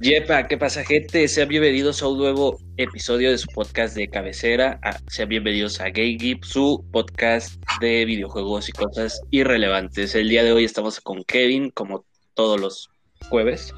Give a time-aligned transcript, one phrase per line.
[0.00, 1.26] Yepa, ¿qué pasa, gente?
[1.28, 4.78] Sean bienvenidos a un nuevo episodio de su podcast de cabecera.
[4.82, 10.14] Ah, sean bienvenidos a Gay Geek, su podcast de videojuegos y cosas irrelevantes.
[10.14, 12.90] El día de hoy estamos con Kevin, como todos los
[13.30, 13.72] jueves.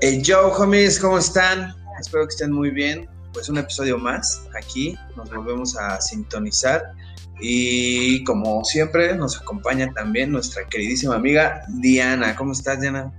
[0.00, 1.74] Hey, yo, homies, ¿cómo están?
[2.00, 3.08] Espero que estén muy bien.
[3.32, 6.82] Pues un episodio más aquí, nos volvemos a sintonizar.
[7.40, 12.34] Y como siempre, nos acompaña también nuestra queridísima amiga Diana.
[12.34, 13.12] ¿Cómo estás, Diana?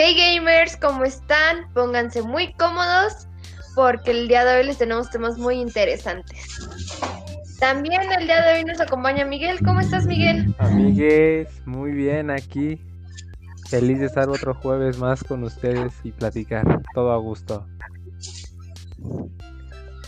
[0.00, 1.72] Hey gamers, ¿cómo están?
[1.74, 3.26] Pónganse muy cómodos
[3.74, 6.38] porque el día de hoy les tenemos temas muy interesantes.
[7.58, 9.58] También el día de hoy nos acompaña Miguel.
[9.64, 10.54] ¿Cómo estás, Miguel?
[10.58, 12.80] Amigues, muy bien aquí.
[13.68, 16.80] Feliz de estar otro jueves más con ustedes y platicar.
[16.94, 17.66] Todo a gusto.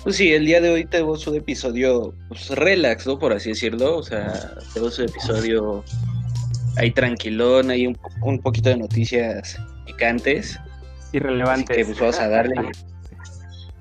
[0.04, 3.18] Pues sí, el día de hoy tenemos un episodio pues, relax, ¿no?
[3.18, 3.96] Por así decirlo.
[3.96, 5.82] O sea, tenemos un episodio
[6.76, 9.58] ahí tranquilón, hay un, un poquito de noticias
[9.92, 10.58] picantes.
[11.12, 11.76] Irrelevantes.
[11.76, 12.54] Que pues vamos a darle.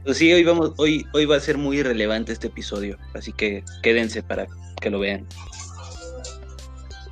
[0.05, 3.63] Pues sí, hoy vamos, hoy, hoy va a ser muy irrelevante este episodio, así que
[3.83, 4.47] quédense para
[4.81, 5.27] que lo vean.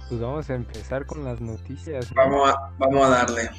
[0.08, 2.10] Pues vamos a empezar con las noticias.
[2.10, 2.16] ¿no?
[2.16, 3.50] Vamos a, vamos a darle.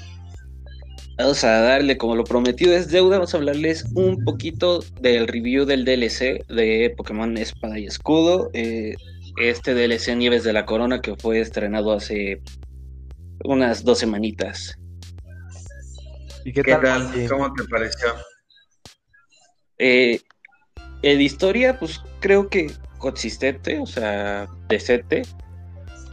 [1.18, 5.66] Vamos a darle, como lo prometido es deuda, vamos a hablarles un poquito del review
[5.66, 8.50] del DLC de Pokémon Espada y Escudo.
[8.54, 8.94] Eh,
[9.36, 12.40] este DLC Nieves de la Corona que fue estrenado hace
[13.44, 14.78] unas dos semanitas.
[16.48, 17.12] ¿Y qué, ¿Qué tal?
[17.28, 18.08] ¿Cómo te pareció?
[19.76, 20.18] Eh,
[21.02, 25.24] en historia, pues creo que consistente, o sea, decente.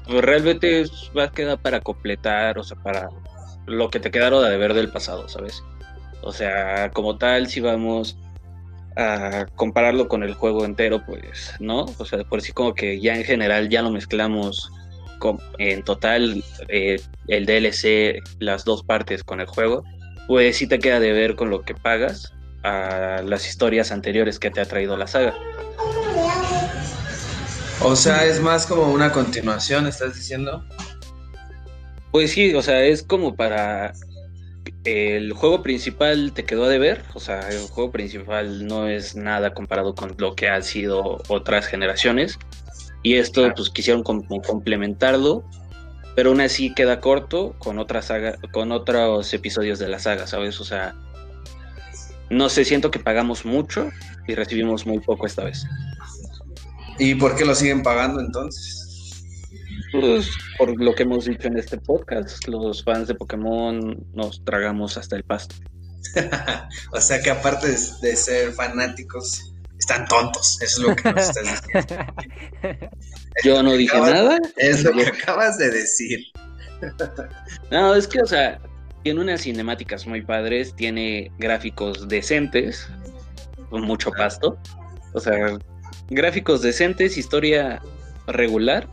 [0.05, 3.07] Pues, realmente es más que nada para completar, o sea, para
[3.65, 5.63] lo que te quedaron de ver del pasado, ¿sabes?
[6.21, 8.17] O sea, como tal, si vamos
[8.97, 11.85] a compararlo con el juego entero, pues, ¿no?
[11.97, 14.69] O sea, por sí como que ya en general ya lo mezclamos
[15.19, 19.85] con- en total eh, el DLC, las dos partes con el juego,
[20.27, 24.49] pues sí te queda de ver con lo que pagas a las historias anteriores que
[24.49, 25.35] te ha traído la saga.
[27.81, 30.65] O sea, es más como una continuación, ¿estás diciendo?
[32.11, 33.93] Pues sí, o sea, es como para
[34.85, 39.53] el juego principal te quedó a deber, o sea, el juego principal no es nada
[39.53, 42.39] comparado con lo que han sido otras generaciones
[43.03, 45.43] y esto pues quisieron complementarlo,
[46.15, 50.59] pero aún así queda corto con otra saga, con otros episodios de la saga, ¿sabes?
[50.61, 50.95] O sea,
[52.29, 53.89] no sé, siento que pagamos mucho
[54.27, 55.65] y recibimos muy poco esta vez.
[56.97, 58.81] ¿Y por qué lo siguen pagando entonces?
[59.91, 64.97] Pues por lo que hemos dicho en este podcast, los fans de Pokémon nos tragamos
[64.97, 65.55] hasta el pasto.
[66.91, 70.61] o sea que aparte de, de ser fanáticos, están tontos.
[70.61, 72.05] Eso es lo que nos estás diciendo.
[73.43, 74.37] Yo no dije Acabas- nada.
[74.57, 76.19] Es lo que acabas de decir.
[77.71, 78.59] No, es que, o sea,
[79.03, 82.87] tiene unas cinemáticas muy padres, tiene gráficos decentes,
[83.69, 84.57] con mucho pasto.
[85.13, 85.57] O sea,
[86.09, 87.81] gráficos decentes, historia
[88.27, 88.87] regular,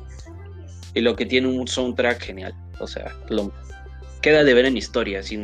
[0.94, 2.54] y lo que tiene un soundtrack genial.
[2.78, 3.52] O sea, lo
[4.22, 5.22] queda de ver en historia.
[5.22, 5.36] Si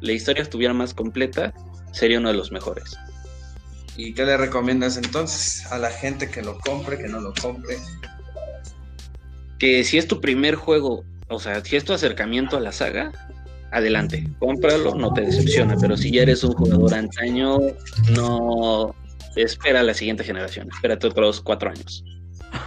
[0.00, 1.54] la historia estuviera más completa,
[1.92, 2.98] sería uno de los mejores.
[3.96, 7.78] ¿Y qué le recomiendas entonces a la gente que lo compre, que no lo compre?
[9.58, 13.12] Que si es tu primer juego, o sea, si es tu acercamiento a la saga,
[13.70, 17.58] adelante, cómpralo, no te decepciona, pero si ya eres un jugador antaño,
[18.14, 18.94] no
[19.36, 22.04] espera la siguiente generación, espérate otros cuatro años.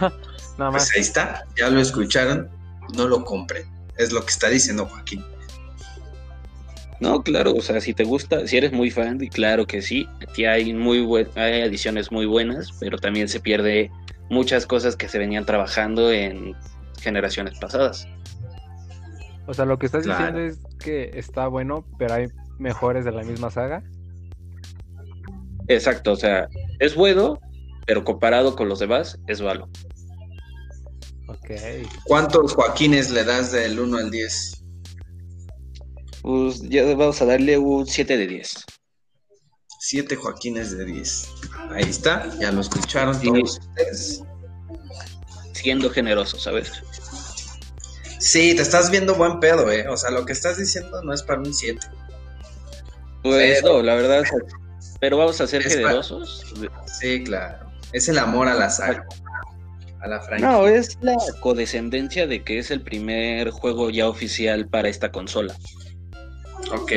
[0.58, 0.84] Nada más.
[0.84, 2.48] Pues ahí está, ya lo escucharon,
[2.94, 3.64] no lo compren.
[3.96, 5.24] Es lo que está diciendo Joaquín.
[7.00, 10.08] No, claro, o sea, si te gusta, si eres muy fan, y claro que sí,
[10.20, 13.90] aquí hay muy buen, hay ediciones muy buenas, pero también se pierde
[14.30, 16.56] muchas cosas que se venían trabajando en
[17.00, 18.06] generaciones pasadas.
[19.46, 20.18] O sea, lo que estás Claro.
[20.40, 22.26] diciendo es que está bueno, pero hay
[22.58, 23.82] mejores de la misma saga.
[25.68, 26.48] Exacto, o sea,
[26.80, 27.38] es bueno,
[27.86, 29.68] pero comparado con los demás, es malo.
[31.28, 31.50] Ok.
[32.04, 34.57] ¿Cuántos Joaquines le das del 1 al 10?
[36.22, 38.64] Pues ya vamos a darle un 7 de 10.
[39.80, 41.28] 7 Joaquines de 10.
[41.70, 43.26] Ahí está, ya lo escucharon Sí.
[43.28, 44.22] todos ustedes.
[45.52, 46.72] Siendo generoso, ¿sabes?
[48.18, 49.86] Sí, te estás viendo buen pedo, eh.
[49.88, 51.86] O sea, lo que estás diciendo no es para un 7.
[53.22, 54.24] Pues Pero- no, la verdad.
[55.00, 56.44] Pero vamos a ser generosos.
[57.00, 57.70] Sí, claro.
[57.92, 59.06] Es el amor a la saga.
[60.00, 60.48] A la franquicia.
[60.50, 65.56] No, es la codescendencia de que es el primer juego ya oficial para esta consola.
[66.72, 66.92] Ok.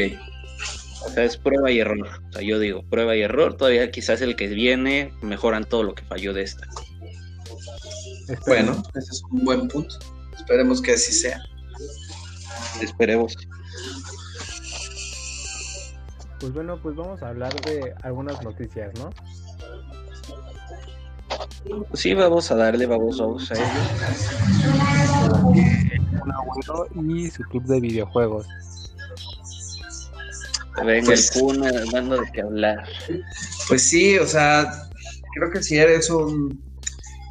[1.06, 2.07] O sea, es prueba y error.
[2.29, 3.57] O sea, yo digo, prueba y error.
[3.57, 6.68] Todavía quizás el que viene mejoran todo lo que falló de esta.
[8.47, 9.97] Bueno, ese es un buen punto.
[10.35, 11.41] Esperemos que así sea.
[12.81, 13.35] Esperemos.
[16.39, 19.12] Pues bueno, pues vamos a hablar de algunas noticias, ¿no?
[21.94, 23.65] Sí, vamos a darle, vamos, vamos a ello.
[26.23, 28.47] Un abuelo y su club de videojuegos.
[30.85, 32.83] Venga, Pues- el Kun eh, dando de qué hablar.
[33.68, 34.71] Pues sí, o sea,
[35.35, 36.62] creo que si eres un,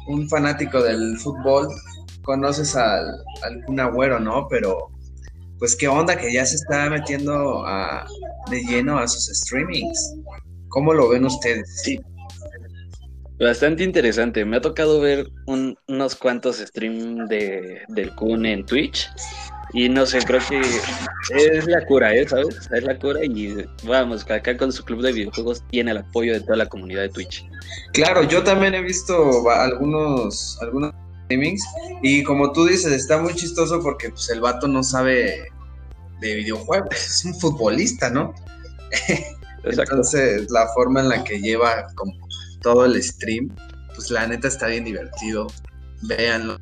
[0.07, 1.67] un fanático del fútbol,
[2.23, 3.07] conoces al,
[3.43, 4.47] al Kun Agüero, ¿no?
[4.49, 4.89] Pero,
[5.57, 8.05] pues qué onda que ya se está metiendo a-
[8.49, 10.15] de lleno a sus streamings.
[10.69, 11.81] ¿Cómo lo ven ustedes?
[11.83, 11.99] Sí.
[13.39, 14.45] Bastante interesante.
[14.45, 19.09] Me ha tocado ver un- unos cuantos streams de, del Kun en Twitch.
[19.73, 22.27] Y no sé, creo que es la cura, ¿eh?
[22.27, 22.69] ¿Sabes?
[22.71, 26.41] Es la cura y vamos, acá con su club de videojuegos tiene el apoyo de
[26.41, 27.45] toda la comunidad de Twitch.
[27.93, 30.93] Claro, yo también he visto algunos, algunos
[31.25, 31.63] streamings
[32.01, 35.47] y como tú dices, está muy chistoso porque pues, el vato no sabe
[36.19, 38.33] de videojuegos, es un futbolista, ¿no?
[39.63, 42.13] Entonces, la forma en la que lleva como
[42.61, 43.55] todo el stream,
[43.95, 45.47] pues la neta está bien divertido.
[46.01, 46.57] Véanlo.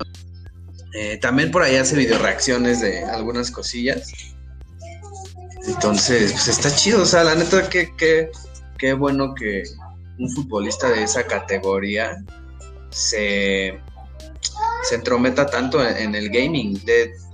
[0.93, 4.11] Eh, también por ahí hace video reacciones de algunas cosillas.
[5.67, 7.03] Entonces, pues está chido.
[7.03, 8.31] O sea, la neta, qué, qué,
[8.77, 9.63] qué bueno que
[10.17, 12.23] un futbolista de esa categoría
[12.89, 13.79] se,
[14.83, 16.81] se entrometa tanto en, el gaming.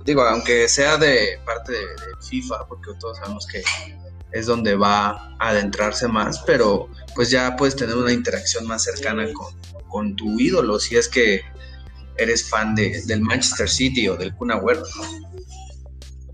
[0.04, 3.62] Digo, aunque sea de parte de, de FIFA, porque todos sabemos que
[4.32, 5.08] es donde va
[5.38, 9.54] a adentrarse más, pero pues ya puedes tener una interacción más cercana con,
[9.88, 11.42] con tu ídolo, si es que
[12.18, 14.82] eres fan de, del Manchester City o del Kun Agüero.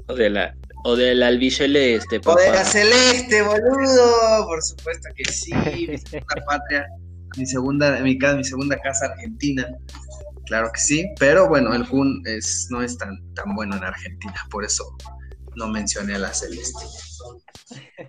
[0.08, 2.40] O de la, o del albiceleste, O papá.
[2.40, 6.86] de la Celeste, boludo, por supuesto que sí, mi segunda patria,
[7.36, 9.66] mi segunda, mi, ca- mi segunda casa Argentina,
[10.46, 14.34] claro que sí, pero bueno, el Kun es, no es tan, tan bueno en Argentina,
[14.50, 14.84] por eso
[15.56, 16.84] no mencioné a la Celeste.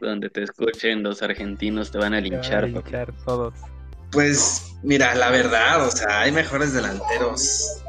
[0.01, 2.81] Donde te escuchen los argentinos te van a Te van a linchar, papá.
[2.89, 3.53] linchar todos.
[4.13, 7.81] Pues mira, la verdad, o sea, hay mejores delanteros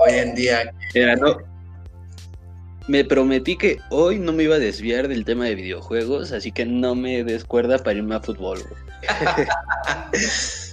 [0.00, 0.72] hoy en día.
[0.94, 1.38] Mira, no.
[2.88, 6.64] Me prometí que hoy no me iba a desviar del tema de videojuegos, así que
[6.64, 8.62] no me descuerda para irme a fútbol.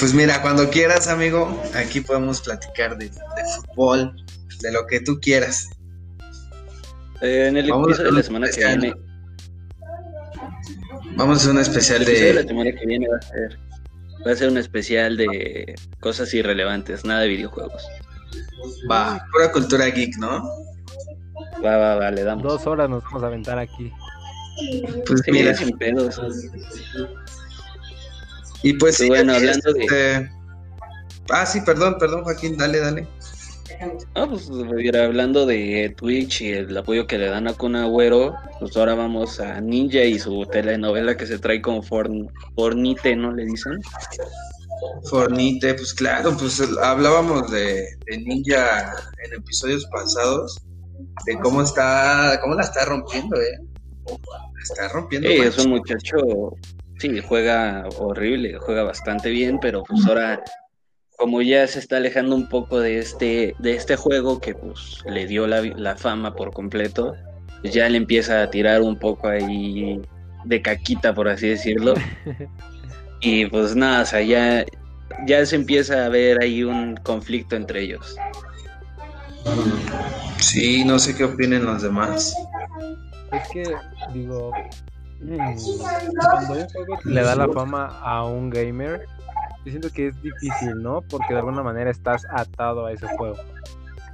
[0.00, 3.12] Pues mira, cuando quieras, amigo, aquí podemos platicar de, de
[3.54, 4.16] fútbol,
[4.60, 5.68] de lo que tú quieras.
[7.20, 8.94] Eh, en el Vamos episodio de la semana que viene,
[11.16, 12.48] Vamos a hacer un especial de la de...
[12.48, 13.58] semana que viene va a ser,
[14.26, 17.82] va a ser un especial de cosas irrelevantes, nada de videojuegos.
[18.90, 20.42] Va, pura cultura geek, ¿no?
[21.64, 22.42] Va, va, va, le damos.
[22.44, 23.92] Dos horas nos vamos a aventar aquí.
[25.06, 26.20] Pues Sí, mira, sin pedos.
[28.62, 30.30] y pues Pues sí, bueno, hablando de- este,
[31.30, 33.06] Ah, sí, perdón, perdón, Joaquín, dale, dale.
[34.14, 34.50] Ah, pues
[34.94, 39.40] hablando de Twitch y el apoyo que le dan a Kun Agüero, pues ahora vamos
[39.40, 43.78] a Ninja y su telenovela que se trae Forn Fornite, ¿no le dicen?
[45.08, 48.92] Fornite, pues claro, pues hablábamos de, de Ninja
[49.24, 50.60] en episodios pasados,
[51.26, 53.58] de cómo está, cómo la está rompiendo, eh.
[54.06, 55.28] La está rompiendo.
[55.28, 56.56] Sí, es un muchacho,
[56.98, 60.42] sí, juega horrible, juega bastante bien, pero pues ahora,
[61.16, 65.26] como ya se está alejando un poco de este, de este juego que pues le
[65.26, 67.14] dio la, la fama por completo,
[67.60, 70.00] pues ya le empieza a tirar un poco ahí
[70.44, 71.94] de caquita, por así decirlo.
[73.24, 74.64] Y pues nada, o sea, ya,
[75.26, 78.16] ya se empieza a ver ahí un conflicto entre ellos.
[80.38, 82.34] Sí, no sé qué opinen los demás.
[83.30, 83.62] Es que,
[84.12, 84.50] digo,
[85.20, 85.36] mm,
[86.30, 89.06] cuando un juego le da la fama a un gamer,
[89.64, 91.02] yo siento que es difícil, ¿no?
[91.02, 93.36] Porque de alguna manera estás atado a ese juego.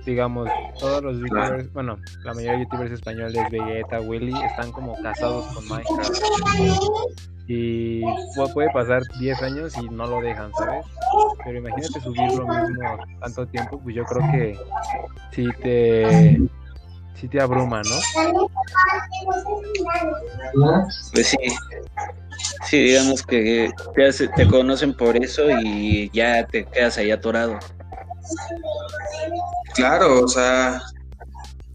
[0.05, 5.47] Digamos, todos los youtubers, bueno, la mayoría de youtubers españoles, Vegeta, Willy, están como casados
[5.49, 6.23] con Minecraft.
[7.47, 8.03] Y
[8.35, 10.85] pu- puede pasar 10 años y no lo dejan, ¿sabes?
[11.45, 14.59] Pero imagínate subir lo mismo tanto tiempo, pues yo creo que
[15.33, 16.41] sí te,
[17.15, 17.97] sí te abruma, ¿no?
[21.13, 21.39] Pues sí,
[22.65, 23.71] sí, digamos que
[24.37, 27.59] te, conocen por eso y ya te quedas ahí atorado.
[29.75, 30.81] Claro, o sea,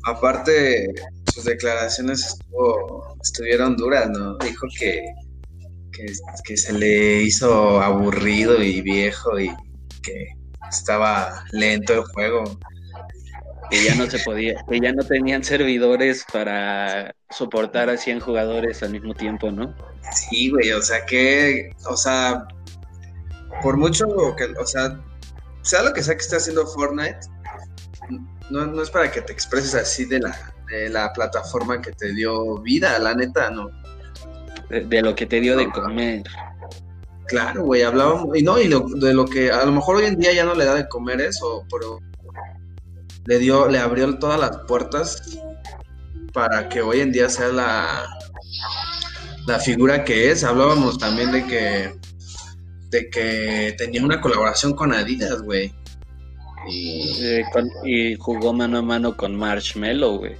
[0.05, 0.87] aparte
[1.33, 4.37] sus declaraciones estuvo, estuvieron duras, ¿no?
[4.37, 5.03] Dijo que,
[6.43, 9.49] que se le hizo aburrido y viejo y
[10.01, 10.27] que
[10.69, 12.43] estaba lento el juego.
[13.73, 18.83] Que ya no se podía, que ya no tenían servidores para soportar a 100 jugadores
[18.83, 19.73] al mismo tiempo, ¿no?
[20.11, 22.45] Sí, güey, o sea que, o sea,
[23.63, 24.05] por mucho
[24.37, 24.99] que, o sea,
[25.63, 27.17] sea lo que sea que esté haciendo Fortnite,
[28.51, 32.13] no, no es para que te expreses así de la, de la plataforma que te
[32.13, 33.71] dio vida, la neta, no.
[34.69, 36.21] de, lo que te dio de comer.
[37.25, 40.31] Claro, güey, hablábamos, y no, y de lo que a lo mejor hoy en día
[40.31, 41.99] ya no le da de comer eso, pero
[43.25, 45.37] le dio, le abrió todas las puertas
[46.33, 48.05] para que hoy en día sea la,
[49.47, 50.43] la figura que es.
[50.43, 51.93] Hablábamos también de que
[52.89, 55.73] de que tenía una colaboración con Adidas, güey.
[56.69, 60.35] Y, jugó mano a mano con Marshmello, güey.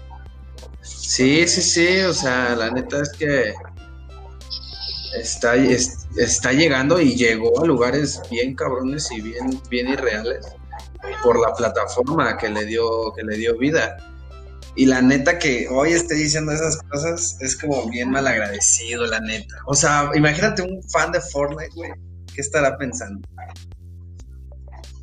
[0.82, 3.54] Sí, sí, sí, o sea, la neta es que
[5.20, 10.46] está, está llegando y llegó a lugares bien cabrones y bien, bien irreales
[11.24, 13.98] por la plataforma que le dio, que le dio vida.
[14.76, 19.20] Y la neta que hoy esté diciendo esas cosas es como bien mal agradecido, la
[19.20, 19.56] neta.
[19.68, 21.92] O sea, imagínate un fan de Fortnite, güey.
[22.34, 23.28] ¿Qué estará pensando?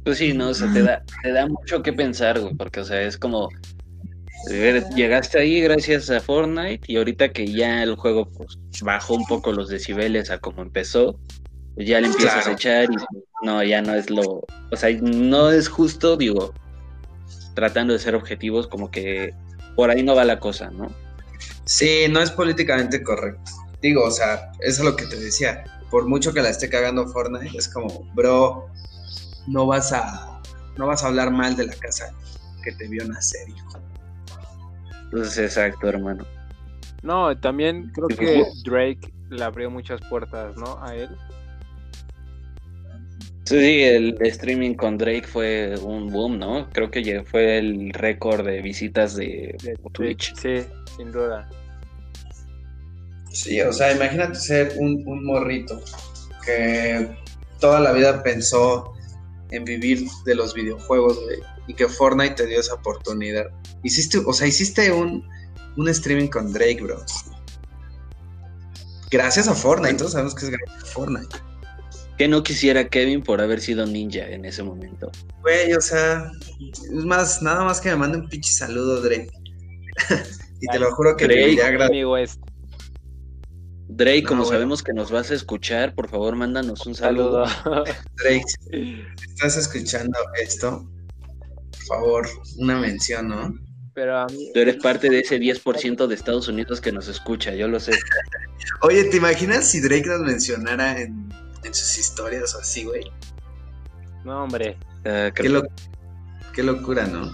[0.04, 2.84] Pues sí, no, o sea, te da, te da mucho que pensar, güey, porque, o
[2.84, 3.48] sea, es como,
[4.48, 9.52] llegaste ahí gracias a Fortnite y ahorita que ya el juego pues, bajó un poco
[9.52, 11.18] los decibeles a como empezó,
[11.80, 12.96] pues ya le empiezas a echar y
[13.42, 14.22] no, ya no es lo,
[14.70, 16.52] o sea, no es justo, digo,
[17.54, 19.32] tratando de ser objetivos, como que
[19.76, 20.92] por ahí no va la cosa, ¿no?
[21.64, 23.50] Sí, no es políticamente correcto.
[23.80, 25.64] Digo, o sea, eso es lo que te decía.
[25.90, 28.66] Por mucho que la esté cagando Fortnite, es como, bro,
[29.46, 30.42] no vas a,
[30.76, 32.14] no vas a hablar mal de la casa
[32.62, 33.80] que te vio nacer, hijo.
[35.10, 36.26] Pues exacto, hermano.
[37.02, 40.78] No, también creo que Drake le abrió muchas puertas, ¿no?
[40.84, 41.08] A él.
[43.50, 46.70] Sí, el streaming con Drake fue un boom, ¿no?
[46.70, 49.56] Creo que fue el récord de visitas de,
[49.92, 50.32] Twitch.
[50.36, 50.64] Sí,
[50.96, 51.50] sin duda.
[53.32, 55.82] Sí, o sea, imagínate ser un, un morrito
[56.46, 57.10] que
[57.58, 58.92] toda la vida pensó
[59.50, 61.18] en vivir de los videojuegos,
[61.66, 63.46] y que Fortnite te dio esa oportunidad.
[63.82, 65.28] Hiciste, o sea, hiciste un,
[65.76, 67.04] un streaming con Drake, bro.
[69.10, 71.49] Gracias a Fortnite, todos sabemos que es gracias a Fortnite.
[72.20, 75.10] Que no quisiera Kevin por haber sido ninja en ese momento.
[75.40, 79.30] Güey, o sea, es más, nada más que me mande un pinche saludo, Drake.
[80.60, 82.38] y te lo juro que Drake, me amigo este.
[83.88, 87.46] Drake, como sabemos que nos vas a escuchar, por favor, mándanos un saludo.
[88.22, 88.44] Drake,
[89.26, 90.86] ¿estás escuchando esto?
[91.70, 93.54] Por favor, una mención, ¿no?
[93.94, 97.80] Pero Tú eres parte de ese 10% de Estados Unidos que nos escucha, yo lo
[97.80, 97.92] sé.
[98.82, 101.30] Oye, ¿te imaginas si Drake nos mencionara en,
[101.62, 103.10] sus historias o así, güey?
[104.24, 104.76] No, hombre.
[105.04, 105.62] Ah, qué,
[106.52, 107.32] qué locura, ¿no?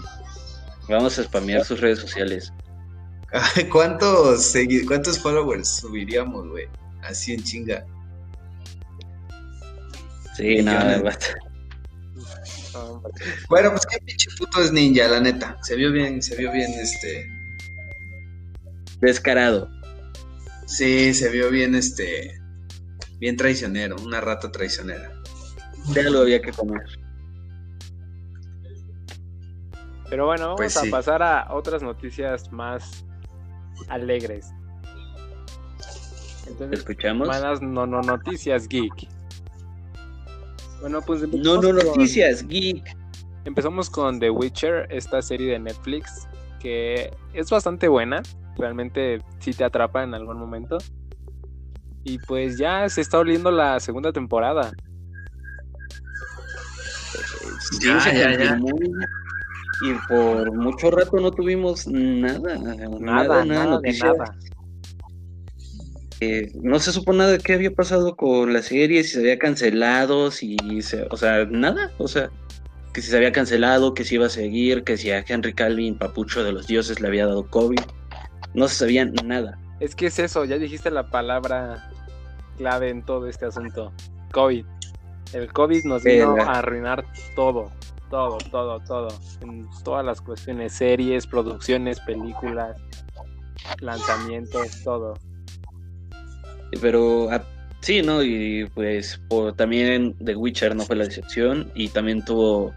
[0.89, 2.53] Vamos a spamear sus redes sociales.
[3.71, 4.53] ¿Cuántos,
[4.87, 6.67] ¿Cuántos followers subiríamos, güey?
[7.03, 7.85] Así en chinga.
[10.35, 11.01] Sí, nada,
[13.49, 15.57] Bueno, pues qué pinche puto es ninja, la neta.
[15.63, 17.27] Se vio bien, se vio bien este.
[19.01, 19.69] Descarado.
[20.67, 22.36] Sí, se vio bien este.
[23.19, 25.11] Bien traicionero, una rata traicionera.
[25.93, 26.83] Ya lo había que comer.
[30.09, 33.05] Pero bueno, vamos pues a pasar a otras noticias más
[33.89, 34.53] alegres.
[36.47, 37.27] Entonces, ¿Escuchamos?
[37.27, 39.07] Malas no, no noticias geek.
[40.81, 42.95] Bueno, pues no, no noticias geek.
[43.45, 46.27] Empezamos con The Witcher, esta serie de Netflix
[46.59, 48.21] que es bastante buena.
[48.57, 50.77] Realmente sí te atrapa en algún momento.
[52.07, 54.71] Y pues ya se está oliendo la segunda temporada.
[57.81, 58.59] ya, ya, ya
[59.81, 64.35] y por mucho rato no tuvimos nada, nada, nada, de nada.
[66.21, 69.37] Eh, no se supo nada de qué había pasado con la serie, si se había
[69.37, 72.31] cancelado, si se, o sea, nada, o sea,
[72.93, 75.97] que si se había cancelado, que si iba a seguir, que si a Henry Calvin,
[75.97, 77.81] papucho de los dioses, le había dado COVID,
[78.55, 79.59] no se sabía nada.
[79.79, 81.91] Es que es eso, ya dijiste la palabra
[82.57, 83.91] clave en todo este asunto,
[84.33, 84.65] COVID.
[85.33, 87.69] El COVID nos vino a arruinar todo
[88.09, 89.07] todo, todo, todo.
[89.41, 92.77] En todas las cuestiones, series, producciones, películas,
[93.79, 95.15] lanzamientos, todo.
[96.81, 97.43] Pero ah,
[97.81, 98.23] sí, ¿no?
[98.23, 102.73] Y pues por, también The Witcher no fue la excepción y también tuvo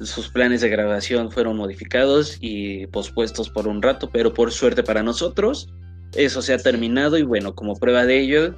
[0.00, 5.02] sus planes de grabación fueron modificados y pospuestos por un rato, pero por suerte para
[5.02, 5.72] nosotros
[6.14, 8.54] eso se ha terminado y bueno, como prueba de ello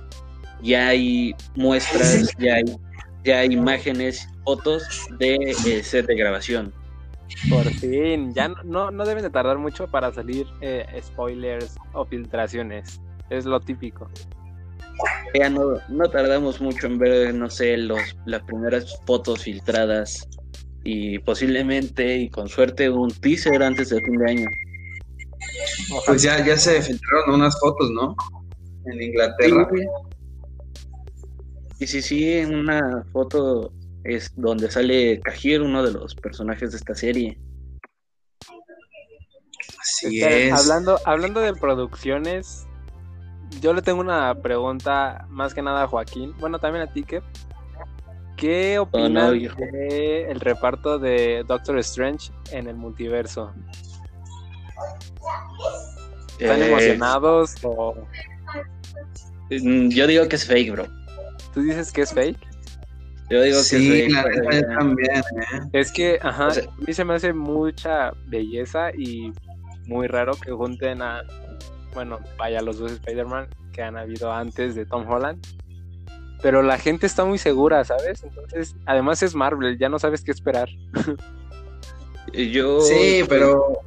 [0.62, 2.64] ya hay muestras, ya hay
[3.24, 5.34] ya hay imágenes, fotos de
[5.66, 6.72] eh, set de grabación.
[7.48, 13.00] Por fin, ya no, no deben de tardar mucho para salir eh, spoilers o filtraciones.
[13.28, 14.08] Es lo típico.
[15.34, 20.28] Ya no, no tardamos mucho en ver, no sé, los, las primeras fotos filtradas
[20.82, 24.46] y posiblemente y con suerte un teaser antes del fin de año.
[26.06, 28.16] Pues ya, ya se filtraron unas fotos, ¿no?
[28.86, 29.68] en Inglaterra.
[31.80, 33.72] Y sí, sí, en una foto
[34.04, 37.38] es donde sale Kajir, uno de los personajes de esta serie.
[39.80, 40.52] Así es.
[40.52, 42.66] Hablando, hablando de producciones,
[43.62, 47.02] yo le tengo una pregunta más que nada a Joaquín, bueno, también a ti,
[48.36, 53.54] ¿Qué oh, opinas de el reparto de Doctor Strange en el multiverso?
[56.38, 57.94] ¿Están eh, emocionados o...?
[59.50, 60.99] Mm, yo digo que es fake, bro.
[61.54, 62.38] ¿Tú dices que es fake?
[63.30, 64.66] Yo digo que es fake.
[64.78, 65.60] también, ¿eh?
[65.72, 69.32] Es que, ajá, a mí se me hace mucha belleza y
[69.86, 71.22] muy raro que junten a,
[71.94, 75.44] bueno, vaya, los dos Spider-Man que han habido antes de Tom Holland.
[76.42, 78.22] Pero la gente está muy segura, ¿sabes?
[78.22, 80.68] Entonces, además es Marvel, ya no sabes qué esperar.
[82.32, 82.80] Yo.
[82.80, 83.80] Sí, pero.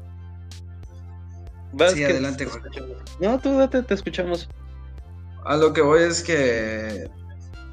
[1.93, 2.47] sí, adelante,
[3.19, 4.49] No, tú date, te escuchamos.
[5.45, 7.09] A lo que voy es que.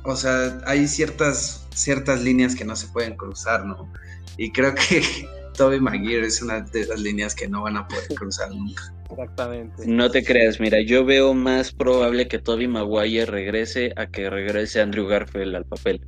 [0.04, 3.92] O sea, hay ciertas, ciertas líneas que no se pueden cruzar, ¿no?
[4.36, 5.02] Y creo que
[5.56, 8.82] Toby Maguire es una de esas líneas que no van a poder cruzar nunca.
[9.10, 9.86] Exactamente.
[9.86, 14.80] No te creas, mira, yo veo más probable que Toby Maguire regrese a que regrese
[14.80, 16.00] Andrew Garfield al papel.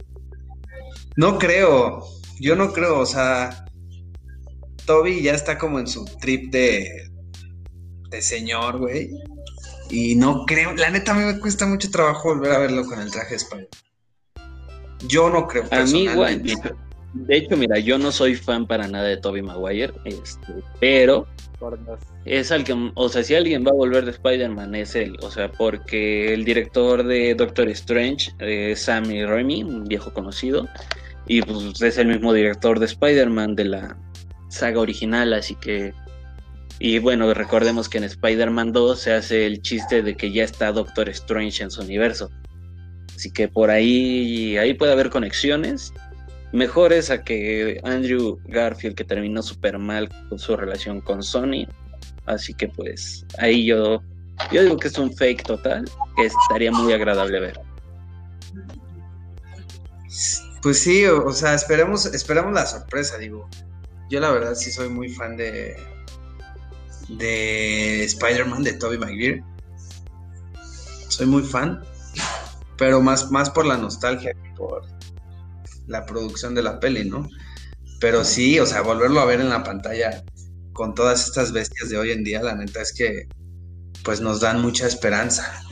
[1.16, 2.04] No creo,
[2.40, 3.66] yo no creo, o sea,
[4.86, 7.10] Toby ya está como en su trip de,
[8.08, 9.10] de señor, güey.
[9.90, 13.00] Y no creo, la neta a mí me cuesta mucho trabajo volver a verlo con
[13.00, 13.68] el traje de Spider.
[15.06, 15.64] Yo no creo.
[15.70, 16.40] A mí, güey,
[17.14, 21.26] de hecho, mira, yo no soy fan para nada de Toby Maguire, este, pero
[22.24, 25.52] es alguien, o sea, si alguien va a volver de Spider-Man es él, o sea,
[25.52, 30.66] porque el director de Doctor Strange es Sammy Raimi, un viejo conocido,
[31.26, 33.96] y pues es el mismo director de Spider-Man de la
[34.48, 35.92] saga original, así que
[36.84, 40.72] y bueno, recordemos que en Spider-Man 2 se hace el chiste de que ya está
[40.72, 42.28] Doctor Strange en su universo.
[43.14, 45.92] Así que por ahí ahí puede haber conexiones
[46.52, 51.68] mejores a que Andrew Garfield que terminó súper mal con su relación con Sony.
[52.26, 54.02] Así que pues ahí yo,
[54.50, 55.84] yo digo que es un fake total,
[56.16, 57.60] que estaría muy agradable ver.
[60.62, 63.48] Pues sí, o, sea, esperemos, esperamos la sorpresa, digo.
[64.10, 65.76] Yo la verdad sí soy muy fan de,
[67.18, 69.44] de Spider-Man, de Tobey Maguire.
[71.08, 71.82] Soy muy fan,
[72.78, 74.86] pero más, más por la nostalgia que por,
[75.86, 77.28] la producción de la peli, ¿no?
[78.00, 80.24] Pero sí, o sea, volverlo a ver en la pantalla
[80.72, 83.28] con todas estas bestias de hoy en día, la neta es que
[84.04, 85.62] pues nos dan mucha esperanza.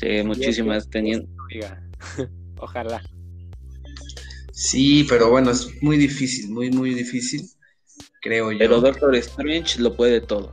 [0.00, 1.28] Sí, muchísimas teniendo.
[2.58, 3.02] Ojalá.
[4.52, 7.48] Sí, pero bueno, es muy difícil, muy, muy difícil,
[8.20, 8.58] creo yo.
[8.58, 10.52] Pero Doctor Strange lo puede todo.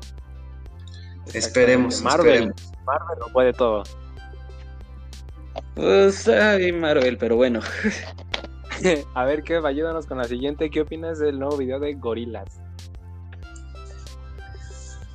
[1.33, 2.01] Esperemos.
[2.01, 2.53] Marvel,
[2.85, 3.83] Marvel lo puede todo.
[5.75, 7.61] Pues, ay, Marvel, pero bueno.
[9.13, 9.55] A ver, ¿qué?
[9.63, 10.69] Ayúdanos con la siguiente.
[10.69, 12.59] ¿Qué opinas del nuevo video de Gorilas?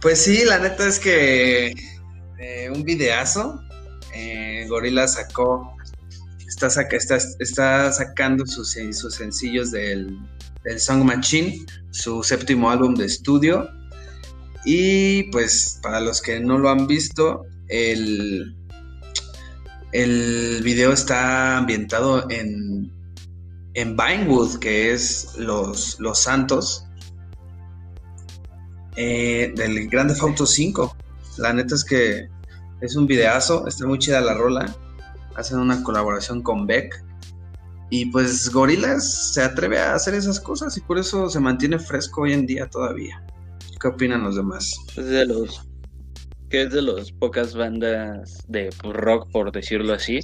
[0.00, 1.74] Pues sí, la neta es que
[2.38, 3.60] eh, un videazo.
[4.14, 5.76] Eh, Gorilas sacó,
[6.46, 10.18] está, está, está sacando sus, sus sencillos del,
[10.64, 13.68] del Song Machine, su séptimo álbum de estudio.
[14.64, 18.54] Y pues para los que no lo han visto, el,
[19.92, 22.92] el video está ambientado en,
[23.74, 26.84] en Vinewood, que es Los, los Santos,
[28.96, 30.96] eh, del Grande Auto 5.
[31.38, 32.28] La neta es que
[32.80, 34.74] es un videazo, está muy chida la rola.
[35.36, 37.02] Hacen una colaboración con Beck.
[37.90, 42.22] Y pues Gorilas se atreve a hacer esas cosas y por eso se mantiene fresco
[42.22, 43.22] hoy en día todavía.
[43.80, 44.72] ¿Qué opinan los demás?
[44.96, 45.66] Es de los
[46.50, 50.18] que es de las pocas bandas de rock, por decirlo así,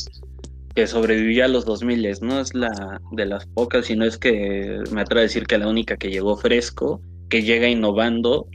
[0.75, 2.19] que sobrevivió a los 2000.
[2.21, 5.69] No es la de las pocas, sino es que me atreve a decir que la
[5.69, 8.49] única que llegó fresco, que llega innovando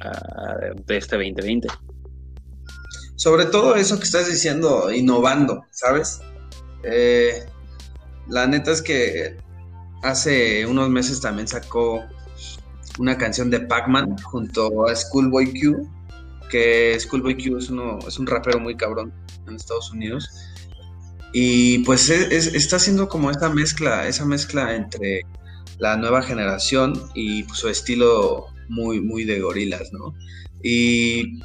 [0.86, 1.70] de este 2020.
[3.16, 6.20] Sobre todo eso que estás diciendo, innovando, ¿sabes?
[6.84, 7.46] Eh,
[8.28, 9.38] la neta es que
[10.04, 12.04] hace unos meses también sacó
[13.00, 15.88] una canción de Pac-Man junto a Schoolboy Q
[16.52, 19.12] que Schoolboy Q es, uno, es un rapero muy cabrón
[19.48, 20.30] en Estados Unidos.
[21.34, 25.22] Y pues está haciendo como esa mezcla, esa mezcla entre
[25.80, 30.14] la nueva generación y pues, su estilo muy, muy de gorilas, ¿no?
[30.62, 31.40] Y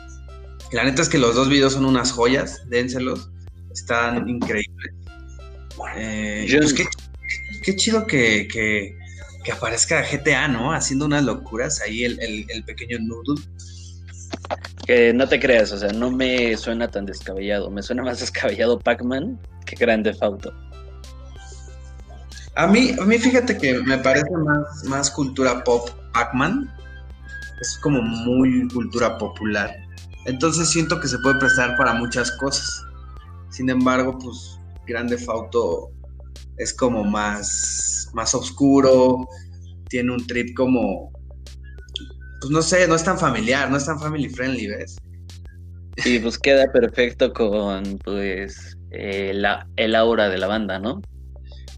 [0.72, 3.30] la neta es que los dos videos son unas joyas, dénselos,
[3.72, 4.92] están increíbles.
[5.96, 6.74] Eh, pues,
[7.62, 8.96] qué, chido que, que,
[9.52, 10.72] aparezca GTA, ¿no?
[10.72, 13.42] Haciendo unas locuras ahí el, el, el pequeño Noodle.
[14.86, 17.70] Que no te creas, o sea, no me suena tan descabellado.
[17.70, 20.52] Me suena más descabellado Pac-Man que Grand Theft Auto.
[22.54, 26.72] A mí, a mí fíjate que me parece más, más cultura pop Pac-Man.
[27.60, 29.74] Es como muy cultura popular.
[30.24, 32.82] Entonces siento que se puede prestar para muchas cosas.
[33.50, 34.55] Sin embargo, pues
[34.86, 35.90] Grande Fauto
[36.58, 39.28] es como más, más oscuro,
[39.88, 41.12] tiene un trip como,
[42.40, 44.96] pues no sé, no es tan familiar, no es tan family friendly, ¿ves?
[46.04, 51.00] Y pues queda perfecto con, pues, eh, la, el aura de la banda, ¿no?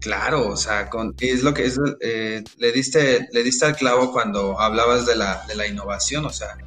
[0.01, 4.11] Claro, o sea, con, es lo que es, eh, le diste, le diste al clavo
[4.11, 6.57] cuando hablabas de la, de la innovación, o sea,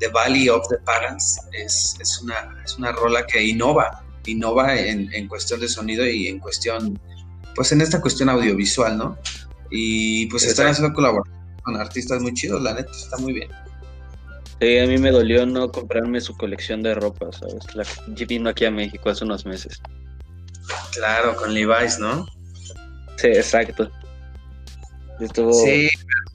[0.00, 5.12] The Valley of the Parents es, es, una, es una rola que innova, innova en,
[5.12, 6.98] en, cuestión de sonido y en cuestión,
[7.54, 9.18] pues en esta cuestión audiovisual, ¿no?
[9.70, 13.50] Y pues están haciendo colaboración con artistas muy chidos, la neta está muy bien.
[14.60, 17.74] Sí, a mí me dolió no comprarme su colección de ropa, ¿sabes?
[17.74, 17.84] La
[18.26, 19.80] vino aquí a México hace unos meses.
[20.92, 22.26] Claro, con Levi's, ¿no?
[23.16, 23.90] Sí, exacto.
[25.20, 25.52] Estuvo...
[25.52, 25.88] Sí,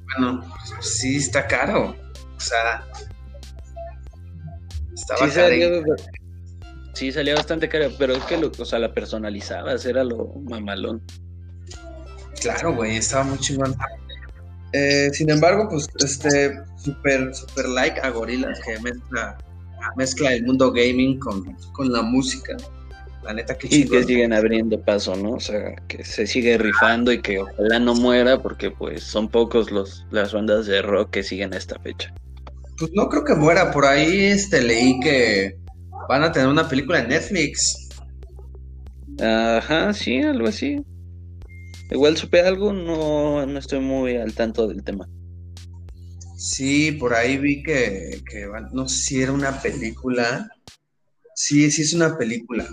[0.06, 0.44] bueno,
[0.82, 1.96] sí está caro.
[2.36, 2.86] O sea,
[4.94, 5.84] estaba sí, salió,
[6.94, 11.02] sí, salía bastante caro, pero es que lo, o sea, la personalizabas, era lo mamalón.
[12.42, 13.76] Claro, güey, estaba muy chingón.
[14.74, 19.38] Eh, sin embargo, pues, este, super, super like a Gorilas que mezcla,
[19.98, 22.56] mezcla el mundo gaming con, con la música.
[23.24, 25.32] La neta que Y que siguen abriendo paso, ¿no?
[25.34, 29.72] O sea, que se sigue rifando y que ojalá no muera porque pues son pocos
[29.72, 32.14] los, las bandas de rock que siguen a esta fecha.
[32.78, 35.59] Pues no creo que muera, por ahí este leí que
[36.10, 37.88] van a tener una película en Netflix.
[39.22, 40.82] Ajá, sí, algo así.
[41.90, 45.08] Igual supe algo, no, no estoy muy al tanto del tema.
[46.36, 50.50] Sí, por ahí vi que, que no sé si era una película.
[51.34, 52.68] Sí, sí es una película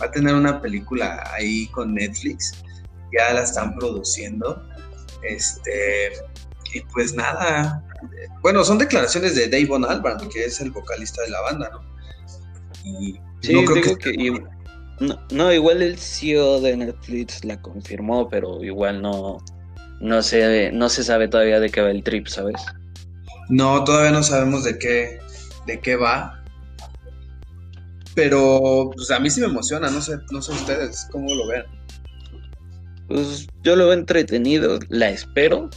[0.00, 2.52] va a tener una película ahí con Netflix,
[3.16, 4.62] ya la están produciendo.
[5.22, 6.12] Este,
[6.72, 7.82] y pues nada,
[8.42, 11.93] bueno, son declaraciones de Dave Albarn, que es el vocalista de la banda, ¿no?
[12.84, 14.32] Y sí, no creo que,
[15.30, 19.38] no, igual el CEO de Netflix la confirmó, pero igual no,
[20.00, 22.62] no se, no se sabe todavía de qué va el trip, ¿sabes?
[23.48, 25.18] No, todavía no sabemos de qué,
[25.66, 26.42] de qué va.
[28.14, 31.64] Pero pues a mí sí me emociona, no sé, no sé ustedes cómo lo ven.
[33.08, 35.68] Pues yo lo veo entretenido, la espero.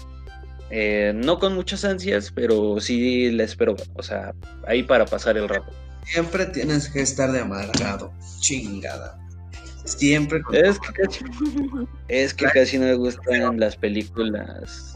[0.70, 3.76] Eh, no con muchas ansias, pero sí la espero.
[3.96, 4.34] O sea,
[4.68, 5.72] ahí para pasar el rato.
[6.12, 9.20] Siempre tienes que estar de amargado, chingada.
[9.86, 10.42] Siempre.
[10.52, 11.26] es, que casi,
[12.10, 14.96] es que casi no me gustan las películas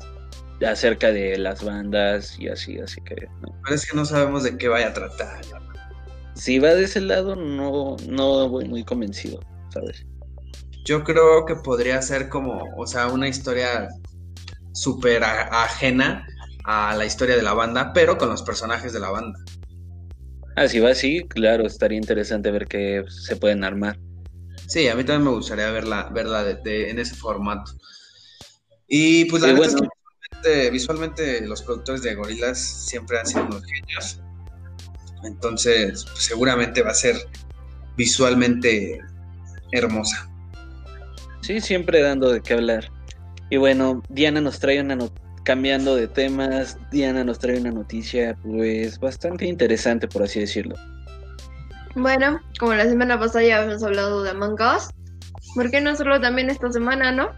[0.66, 3.28] acerca de las bandas y así, así que.
[3.42, 3.56] No.
[3.64, 5.42] Pero es que no sabemos de qué vaya a tratar
[6.42, 10.06] si va de ese lado, no, no voy muy convencido, ¿sabes?
[10.86, 13.90] Yo creo que podría ser como, o sea, una historia
[14.74, 16.26] súper ajena
[16.64, 19.40] a la historia de la banda, pero con los personajes de la banda.
[20.56, 23.98] Ah, si va así, claro, estaría interesante ver qué se pueden armar.
[24.68, 27.72] Sí, a mí también me gustaría verla, verla en ese formato.
[28.88, 29.76] Y pues la verdad es
[30.44, 34.22] que visualmente, los productores de Gorilas siempre han sido unos genios.
[35.24, 37.16] Entonces, pues, seguramente va a ser
[37.96, 39.00] visualmente
[39.72, 40.30] hermosa.
[41.42, 42.92] Sí, siempre dando de qué hablar.
[43.50, 44.96] Y bueno, Diana nos trae una
[45.44, 50.76] cambiando de temas, Diana nos trae una noticia pues bastante interesante por así decirlo.
[51.96, 54.90] Bueno, como la semana pasada ya habíamos hablado de Among Us,
[55.56, 57.32] ¿por qué no solo también esta semana, no?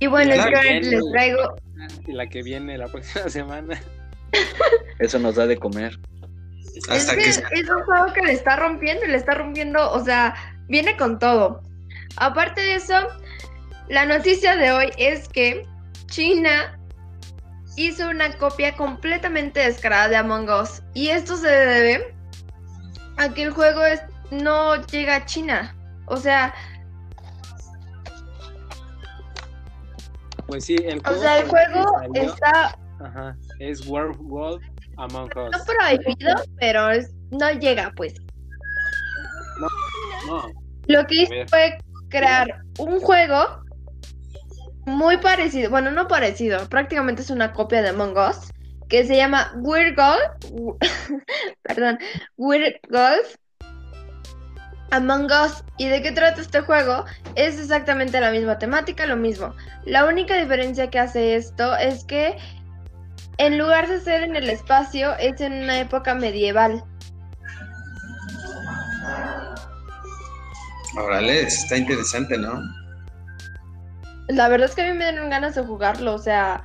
[0.00, 1.56] Y bueno, les traigo...
[2.06, 3.80] Y la que viene la próxima semana.
[4.98, 5.98] Eso nos da de comer
[6.90, 10.34] es que, es un juego que le está rompiendo y le está rompiendo, o sea,
[10.68, 11.62] viene con todo.
[12.16, 12.94] Aparte de eso,
[13.88, 15.66] la noticia de hoy es que
[16.06, 16.77] China
[17.86, 20.82] hizo una copia completamente descarada de Among Us.
[20.94, 22.14] Y esto se debe
[23.16, 23.80] a que el juego
[24.30, 25.74] no llega a China.
[26.06, 26.54] O sea...
[30.46, 32.78] Pues sí, el juego, o sea, el juego está...
[33.00, 34.62] Ajá, es World, World
[34.96, 35.50] Among Us.
[35.52, 36.88] No prohibido, pero
[37.30, 38.14] no llega, pues.
[39.60, 39.68] No,
[40.26, 40.52] no.
[40.86, 43.62] Lo que hizo fue crear un juego
[44.88, 48.52] muy parecido, bueno, no parecido, prácticamente es una copia de Among Us,
[48.88, 50.72] que se llama Weird Golf,
[51.62, 51.98] perdón,
[52.36, 53.36] Weird Golf
[54.90, 55.62] Among Us.
[55.76, 57.04] ¿Y de qué trata este juego?
[57.34, 59.54] Es exactamente la misma temática, lo mismo.
[59.84, 62.38] La única diferencia que hace esto es que
[63.38, 66.82] en lugar de ser en el espacio, es en una época medieval.
[70.96, 72.60] Órale, está interesante, ¿no?
[74.28, 76.64] La verdad es que a mí me dieron ganas de jugarlo, o sea,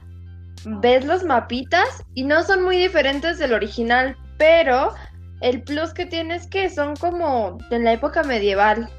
[0.66, 4.94] ves los mapitas y no son muy diferentes del original, pero
[5.42, 8.90] el plus que tiene es que son como de la época medieval.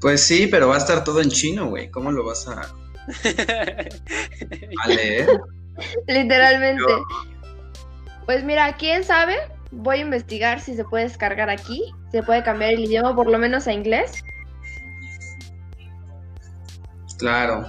[0.00, 1.90] Pues sí, pero va a estar todo en chino, güey.
[1.90, 2.62] ¿Cómo lo vas a,
[4.84, 5.28] a leer?
[6.08, 6.82] Literalmente.
[8.26, 9.36] Pues mira, quién sabe,
[9.70, 13.38] voy a investigar si se puede descargar aquí, se puede cambiar el idioma por lo
[13.38, 14.22] menos a inglés.
[17.22, 17.64] Claro.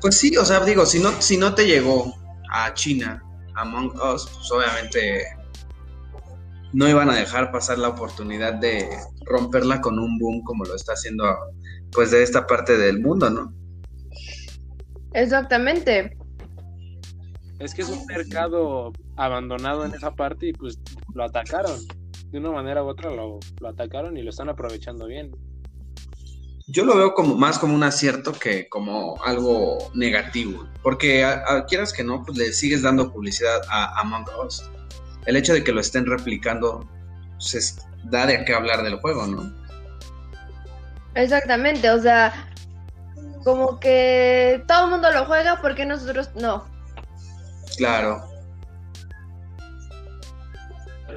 [0.00, 2.12] Pues sí, o sea, digo, si no, si no te llegó
[2.50, 3.22] a China,
[3.54, 5.24] Among Us, pues obviamente
[6.72, 8.88] no iban a dejar pasar la oportunidad de
[9.26, 11.24] romperla con un boom como lo está haciendo
[11.92, 13.54] pues de esta parte del mundo, ¿no?
[15.12, 16.16] Exactamente.
[17.60, 20.80] Es que es un mercado abandonado en esa parte y pues
[21.14, 21.78] lo atacaron.
[22.32, 25.30] De una manera u otra lo, lo atacaron y lo están aprovechando bien.
[26.72, 31.22] Yo lo veo como más como un acierto que como algo negativo, porque
[31.68, 34.70] quieras que no, pues le sigues dando publicidad a Among Us.
[35.26, 36.88] El hecho de que lo estén replicando
[37.36, 39.52] se pues, da de qué hablar del juego, ¿no?
[41.14, 42.50] Exactamente, o sea,
[43.44, 46.64] como que todo el mundo lo juega, porque nosotros no?
[47.76, 48.24] Claro.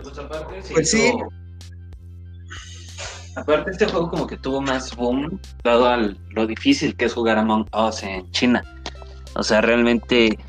[0.03, 1.13] pues aparte, pues sí.
[3.35, 7.37] Aparte este juego como que tuvo más boom dado a lo difícil que es jugar
[7.37, 8.63] Among Us en China.
[9.35, 10.39] O sea, realmente,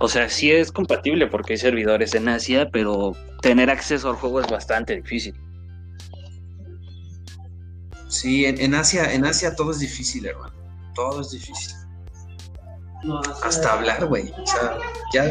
[0.00, 4.40] o sea, sí es compatible porque hay servidores en Asia, pero tener acceso al juego
[4.40, 5.34] es bastante difícil.
[8.08, 10.52] Sí, en, Asia, en Asia todo es difícil, hermano.
[10.94, 11.74] Todo es difícil.
[13.42, 14.32] Hasta hablar, güey.
[14.36, 14.78] O sea,
[15.14, 15.30] ya,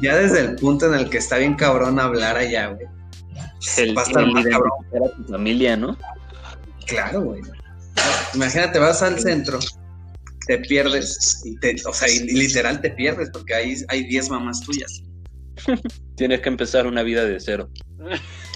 [0.00, 3.01] ya desde el punto en el que está bien cabrón hablar allá, güey
[3.78, 4.72] el, va a estar más cabrón.
[4.92, 5.96] A tu familia, ¿no?
[6.86, 7.42] Claro, güey.
[8.34, 9.58] Imagínate, vas al centro,
[10.46, 14.60] te pierdes, y te, o sea, y literal te pierdes porque ahí hay 10 mamás
[14.60, 15.02] tuyas.
[16.16, 17.68] Tienes que empezar una vida de cero.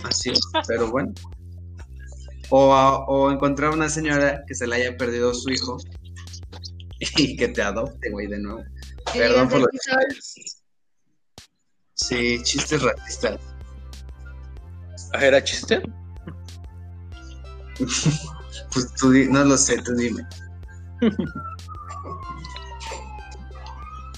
[0.04, 1.12] Así es, pero bueno.
[2.48, 2.72] O,
[3.08, 5.78] o encontrar una señora que se le haya perdido su hijo
[6.98, 8.64] y que te adopte, güey, de nuevo.
[9.12, 10.62] Perdón por los chistes.
[11.94, 13.40] Sí, chistes racistas.
[15.20, 15.82] ¿Era chiste?
[18.72, 20.26] pues tú no lo sé, tú dime.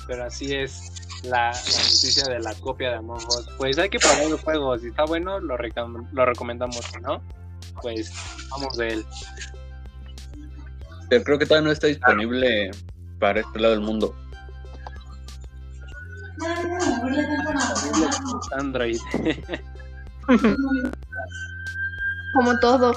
[0.06, 3.48] Pero así es la, noticia de la copia de Among Us.
[3.58, 4.78] Pues hay que probar el juego.
[4.78, 5.56] Si está bueno, lo,
[6.12, 6.80] lo recomendamos.
[7.02, 7.22] no,
[7.82, 8.12] pues
[8.50, 9.06] vamos de él.
[11.08, 12.70] Pero creo que todavía no está disponible
[13.18, 14.14] para este lado del mundo.
[18.52, 19.00] Android.
[22.34, 22.92] Como todo.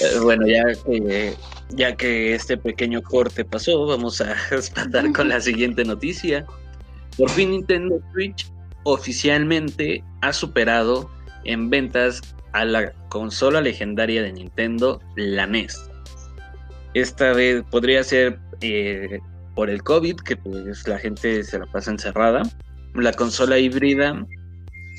[0.00, 1.34] Eh, bueno, ya que,
[1.70, 6.44] ya que este pequeño corte pasó, vamos a espantar con la siguiente noticia.
[7.16, 8.50] Por fin Nintendo Switch
[8.84, 11.10] oficialmente ha superado
[11.44, 12.20] en ventas
[12.52, 15.88] a la consola legendaria de Nintendo, la NES.
[16.94, 19.20] Esta vez podría ser eh,
[19.54, 22.42] por el COVID, que pues la gente se la pasa encerrada.
[22.94, 24.26] La consola híbrida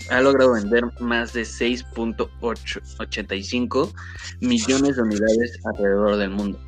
[0.09, 3.93] ha logrado vender más de 6.85
[4.41, 6.59] millones de unidades alrededor del mundo.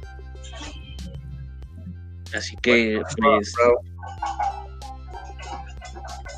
[2.34, 3.54] Así que pues,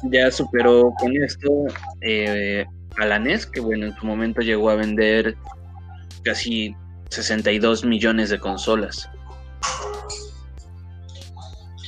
[0.03, 1.49] ya superó con esto
[2.01, 2.65] eh,
[2.97, 5.35] a la NES, que bueno, en su momento llegó a vender
[6.23, 6.75] casi
[7.09, 9.09] 62 millones de consolas.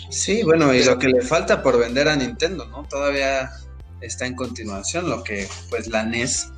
[0.10, 2.84] Sí, bueno, y lo que le falta por vender a Nintendo, ¿no?
[2.86, 3.52] Todavía
[4.02, 6.52] está en continuación, lo que pues la NES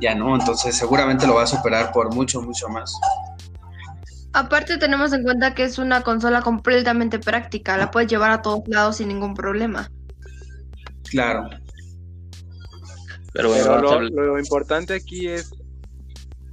[0.00, 2.92] ya no, entonces seguramente lo va a superar por mucho, mucho más.
[4.32, 8.62] Aparte tenemos en cuenta que es una consola completamente práctica, la puedes llevar a todos
[8.66, 9.88] lados sin ningún problema.
[11.08, 11.48] Claro.
[13.32, 15.52] Pero, bueno, lo, importante aquí es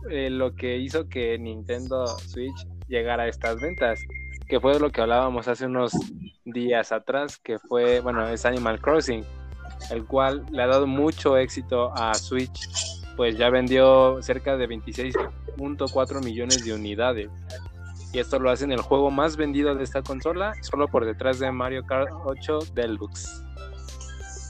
[0.10, 4.00] eh, lo que hizo que Nintendo Switch llegara a estas ventas,
[4.48, 5.94] que fue lo que hablábamos hace unos
[6.46, 9.24] días atrás, que fue, bueno, es Animal Crossing
[9.90, 12.70] el cual le ha dado mucho éxito a Switch,
[13.16, 17.30] pues ya vendió cerca de 26.4 millones de unidades.
[18.14, 21.40] Y esto lo hace en el juego más vendido de esta consola, solo por detrás
[21.40, 23.44] de Mario Kart 8 Deluxe.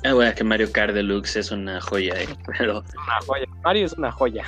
[0.03, 2.27] Ah, bueno, que Mario Kart Deluxe es una joya, ¿eh?
[2.57, 2.79] Pero...
[2.79, 3.45] una joya.
[3.63, 4.45] Mario es una joya.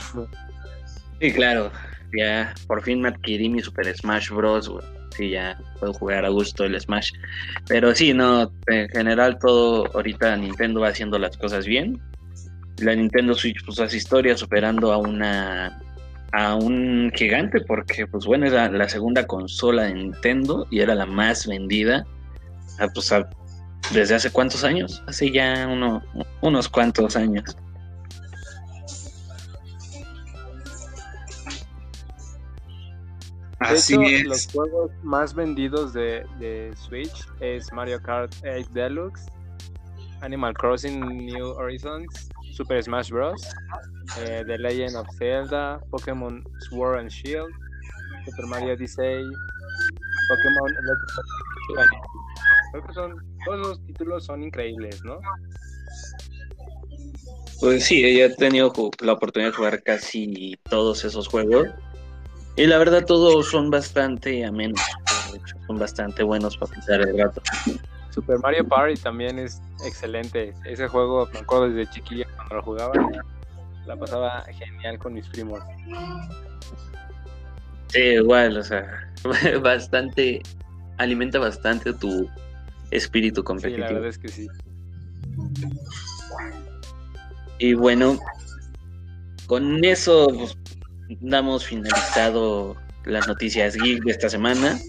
[1.21, 1.71] Sí, claro.
[2.17, 4.71] Ya por fin me adquirí mi Super Smash Bros.
[5.15, 7.11] Sí, ya puedo jugar a gusto el Smash.
[7.67, 11.99] Pero sí, no, en general todo ahorita Nintendo va haciendo las cosas bien.
[12.79, 15.79] la Nintendo Switch pues hace historia superando a una
[16.31, 21.05] a un gigante porque pues bueno era la segunda consola de Nintendo y era la
[21.05, 22.03] más vendida
[22.79, 23.13] ah, pues,
[23.93, 26.01] desde hace cuántos años hace ya uno,
[26.41, 27.55] unos cuantos años
[33.63, 34.23] Así es.
[34.25, 39.25] los juegos más vendidos de, de Switch es Mario Kart 8 Deluxe,
[40.21, 43.41] Animal Crossing New Horizons, Super Smash Bros.,
[44.19, 47.51] eh, The Legend of Zelda, Pokémon Sword and Shield,
[48.25, 49.23] Super Mario Odyssey,
[50.29, 50.71] Pokémon
[52.71, 55.19] Creo que son, todos los títulos son increíbles, ¿no?
[57.59, 61.67] Pues sí, ella ha tenido la oportunidad de jugar casi todos esos juegos.
[62.55, 64.79] Y la verdad todos son bastante amenos,
[65.65, 67.41] son bastante buenos para pintar el gato.
[68.11, 70.53] Super Mario Party también es excelente.
[70.65, 72.93] Ese juego me acuerdo desde chiquilla cuando lo jugaba.
[73.87, 75.61] La pasaba genial con mis primos.
[77.87, 79.11] Sí, igual, o sea,
[79.61, 80.43] bastante,
[80.97, 82.29] alimenta bastante tu
[82.91, 83.87] espíritu competitivo.
[83.87, 84.47] Sí, la verdad es que sí.
[87.57, 88.19] Y bueno,
[89.47, 90.57] con eso pues,
[91.21, 94.79] damos finalizado las noticias geek de esta semana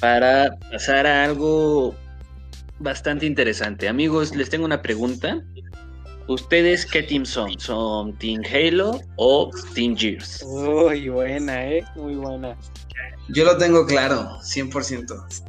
[0.00, 1.94] para pasar a algo
[2.78, 3.88] bastante interesante.
[3.88, 5.42] Amigos, les tengo una pregunta.
[6.26, 7.58] ¿Ustedes qué team son?
[7.58, 10.42] ¿Son Team Halo o Team Gears?
[10.46, 11.84] Uy, buena, ¿eh?
[11.96, 12.56] Muy buena.
[13.28, 15.44] Yo lo tengo claro, 100%.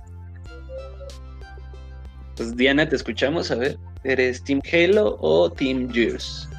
[2.35, 3.77] Pues Diana, te escuchamos, a ver.
[4.03, 6.49] ¿Eres Team Halo o Team Gears?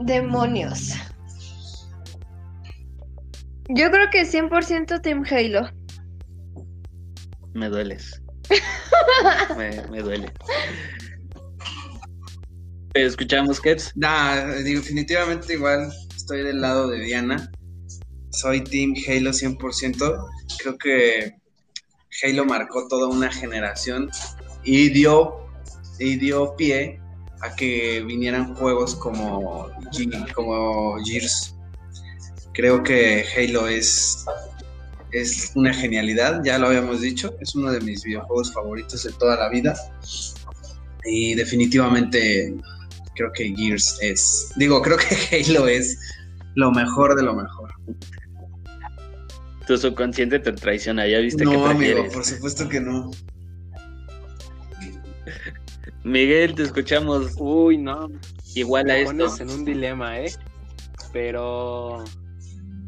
[0.00, 0.94] Demonios.
[3.68, 5.70] Yo creo que 100% Team Halo.
[7.52, 8.22] Me dueles.
[9.90, 10.32] me, duele.
[12.94, 13.92] ¿Escuchamos, Kets?
[13.94, 17.50] Nah, definitivamente igual estoy del lado de Diana.
[18.30, 20.28] Soy Team Halo 100%.
[20.62, 21.34] Creo que
[22.22, 24.10] Halo marcó toda una generación
[24.64, 25.46] y dio,
[25.98, 27.00] y dio pie
[27.42, 29.70] a que vinieran juegos como,
[30.34, 31.57] como Gears.
[32.58, 34.26] Creo que Halo es
[35.12, 39.36] es una genialidad, ya lo habíamos dicho, es uno de mis videojuegos favoritos de toda
[39.36, 39.76] la vida.
[41.04, 42.52] Y definitivamente
[43.14, 45.06] creo que Gears es, digo, creo que
[45.48, 46.00] Halo es
[46.56, 47.72] lo mejor de lo mejor.
[49.68, 53.12] Tu subconsciente te traiciona, ya viste no, que No, amigo, por supuesto que no.
[56.02, 57.34] Miguel, te escuchamos.
[57.36, 58.10] Uy, no.
[58.56, 59.42] Igual a esto.
[59.42, 60.32] en un dilema, ¿eh?
[61.12, 62.04] Pero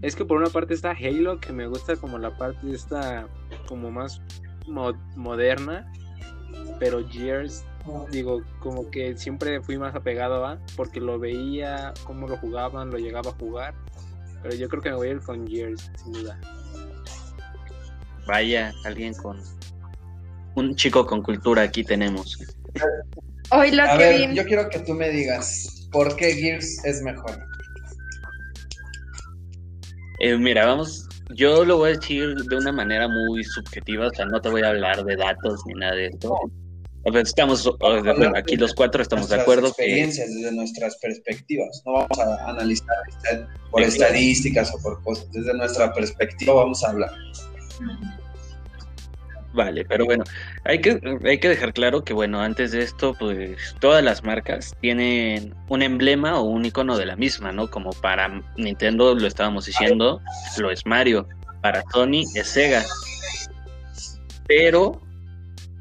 [0.02, 3.26] es que por una parte está Halo, que me gusta como la parte esta
[3.66, 4.20] como más
[5.16, 5.90] moderna,
[6.78, 7.64] pero Gears,
[8.10, 12.98] digo, como que siempre fui más apegado a, porque lo veía, cómo lo jugaban, lo
[12.98, 13.74] llegaba a jugar,
[14.42, 16.40] pero yo creo que me voy a ir con Gears, sin duda.
[18.26, 19.38] Vaya, alguien con...
[20.54, 22.38] Un chico con cultura aquí tenemos.
[23.50, 27.02] Hoy lo a que ver, yo quiero que tú me digas, ¿por qué Gears es
[27.02, 27.49] mejor?
[30.20, 34.26] Eh, mira, vamos, yo lo voy a decir de una manera muy subjetiva, o sea,
[34.26, 36.36] no te voy a hablar de datos ni nada de esto.
[37.04, 37.70] Estamos,
[38.36, 39.68] aquí los cuatro estamos de acuerdo.
[39.68, 41.82] experiencias desde nuestras perspectivas.
[41.86, 42.86] No vamos a analizar
[43.70, 45.32] por estadísticas o por cosas.
[45.32, 47.10] Desde nuestra perspectiva vamos a hablar.
[49.54, 50.24] Vale, pero bueno,
[50.64, 54.76] hay que, hay que dejar claro que, bueno, antes de esto, pues todas las marcas
[54.80, 57.70] tienen un emblema o un icono de la misma, ¿no?
[57.70, 60.20] Como para Nintendo lo estábamos diciendo,
[60.58, 61.26] lo es Mario,
[61.62, 62.84] para Sony es Sega.
[64.46, 65.00] Pero,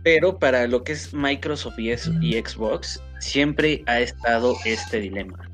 [0.04, 5.50] pero para lo que es Microsoft y, Xbox, siempre ha estado este dilema.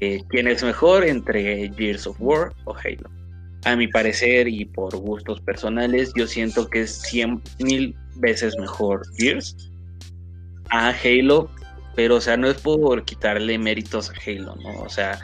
[0.00, 3.23] Eh, ¿Quién es mejor entre Gears of War o Halo?
[3.64, 9.02] A mi parecer y por gustos personales, yo siento que es 100 mil veces mejor
[9.16, 9.56] Gears
[10.70, 11.50] a Halo,
[11.94, 14.82] pero o sea, no es por quitarle méritos a Halo, ¿no?
[14.82, 15.18] O sea,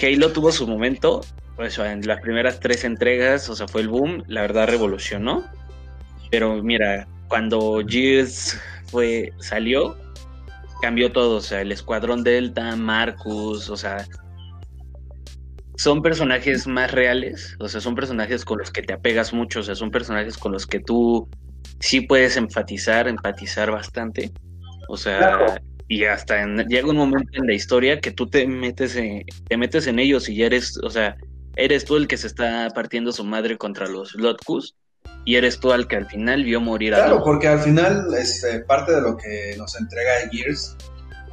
[0.00, 1.22] Halo tuvo su momento,
[1.56, 5.44] pues en las primeras tres entregas, o sea, fue el boom, la verdad revolucionó,
[6.30, 9.96] pero mira, cuando Gears fue, salió,
[10.80, 14.06] cambió todo, o sea, el Escuadrón Delta, Marcus, o sea,
[15.78, 19.62] son personajes más reales, o sea, son personajes con los que te apegas mucho, o
[19.62, 21.28] sea, son personajes con los que tú
[21.78, 24.32] sí puedes enfatizar, empatizar bastante,
[24.88, 29.24] o sea, y hasta llega un momento en la historia que tú te metes en,
[29.48, 31.16] te metes en ellos y ya eres, o sea,
[31.54, 34.74] eres tú el que se está partiendo su madre contra los Lotkus
[35.24, 38.60] y eres tú al que al final vio morir a Claro, porque al final este,
[38.60, 40.76] parte de lo que nos entrega Gears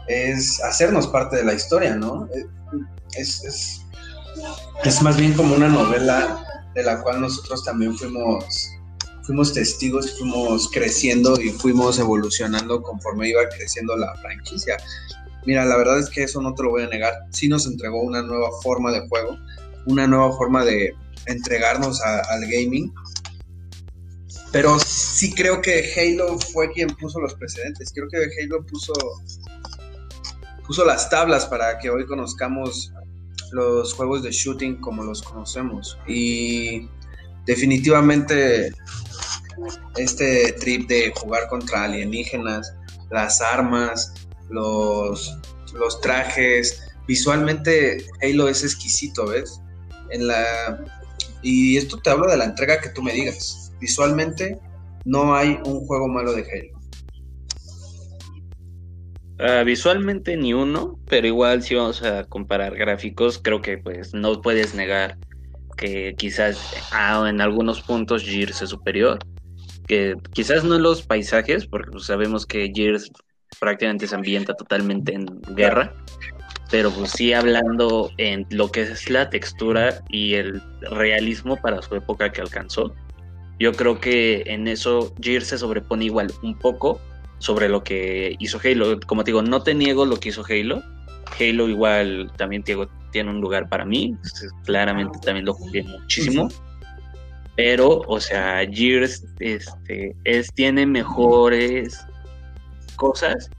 [0.08, 2.30] es hacernos parte de la historia, ¿no?
[2.36, 2.46] Eh,
[3.18, 3.85] es, es,
[4.84, 8.76] es más bien como una novela de la cual nosotros también fuimos
[9.26, 14.78] fuimos testigos, fuimos creciendo y fuimos evolucionando conforme iba creciendo la franquicia.
[15.46, 17.14] Mira, la verdad es que eso no te lo voy a negar.
[17.32, 19.38] Sí nos entregó una nueva forma de juego,
[19.88, 20.94] una nueva forma de
[21.26, 22.94] entregarnos al gaming.
[24.52, 27.92] Pero sí creo que Halo fue quien puso los precedentes.
[27.94, 28.94] Creo que Halo puso,
[30.66, 32.94] puso las tablas para que hoy conozcamos
[33.52, 35.98] los juegos de shooting como los conocemos.
[36.08, 36.88] Y
[37.46, 38.74] definitivamente
[39.98, 42.74] este trip de jugar contra alienígenas,
[43.10, 44.14] las armas,
[44.50, 45.38] los,
[45.74, 49.62] los trajes, visualmente Halo es exquisito, ¿ves?
[50.10, 50.84] En la,
[51.42, 53.72] y esto te hablo de la entrega que tú me digas.
[53.80, 54.60] Visualmente
[55.04, 56.75] no hay un juego malo de Halo.
[59.38, 64.42] Ah, visualmente ni uno, pero igual si vamos a comparar gráficos, creo que pues no
[64.42, 65.18] puedes negar
[65.76, 69.20] que quizás ah, en algunos puntos Gears es superior,
[69.88, 73.12] que quizás no en los paisajes, porque pues, sabemos que Gears
[73.60, 75.94] prácticamente se ambienta totalmente en guerra,
[76.72, 80.62] pero pues sí hablando en lo que es la textura y el
[80.92, 82.96] realismo para su época que alcanzó.
[83.60, 87.02] Yo creo que en eso Gears se sobrepone igual un poco
[87.46, 89.00] sobre lo que hizo Halo.
[89.02, 90.82] Como te digo, no te niego lo que hizo Halo.
[91.40, 94.18] Halo igual también tiene un lugar para mí.
[94.66, 96.50] Claramente también lo jugué muchísimo.
[97.56, 102.04] Pero, o sea, Gears este, es, tiene mejores
[102.96, 103.52] cosas.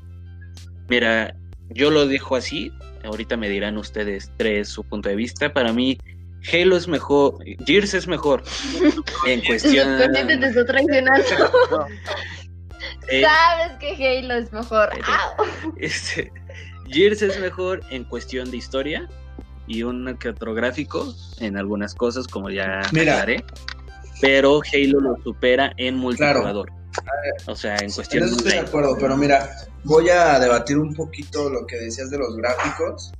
[0.88, 1.36] Mira,
[1.70, 2.72] yo lo dejo así.
[3.04, 5.52] Ahorita me dirán ustedes tres su punto de vista.
[5.52, 5.96] Para mí,
[6.52, 8.42] Halo es mejor, Gears es mejor
[9.26, 9.96] en cuestión.
[10.12, 11.24] te está traicionando.
[13.08, 14.90] Eh, Sabes que Halo es mejor.
[15.76, 16.32] Este,
[16.88, 19.08] Gears es mejor en cuestión de historia
[19.66, 23.44] y un que otro gráfico en algunas cosas, como ya aclaré
[24.20, 26.72] pero Halo lo supera en multijugador.
[27.46, 28.30] O sea, en cuestión de.
[28.30, 29.50] estoy de acuerdo, pero mira,
[29.84, 33.12] voy a debatir un poquito lo que decías de los gráficos.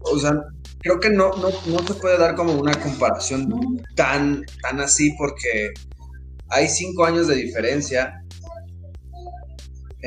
[0.00, 0.40] O sea,
[0.80, 5.70] creo que no, no, no se puede dar como una comparación tan, tan así porque
[6.48, 8.22] hay cinco años de diferencia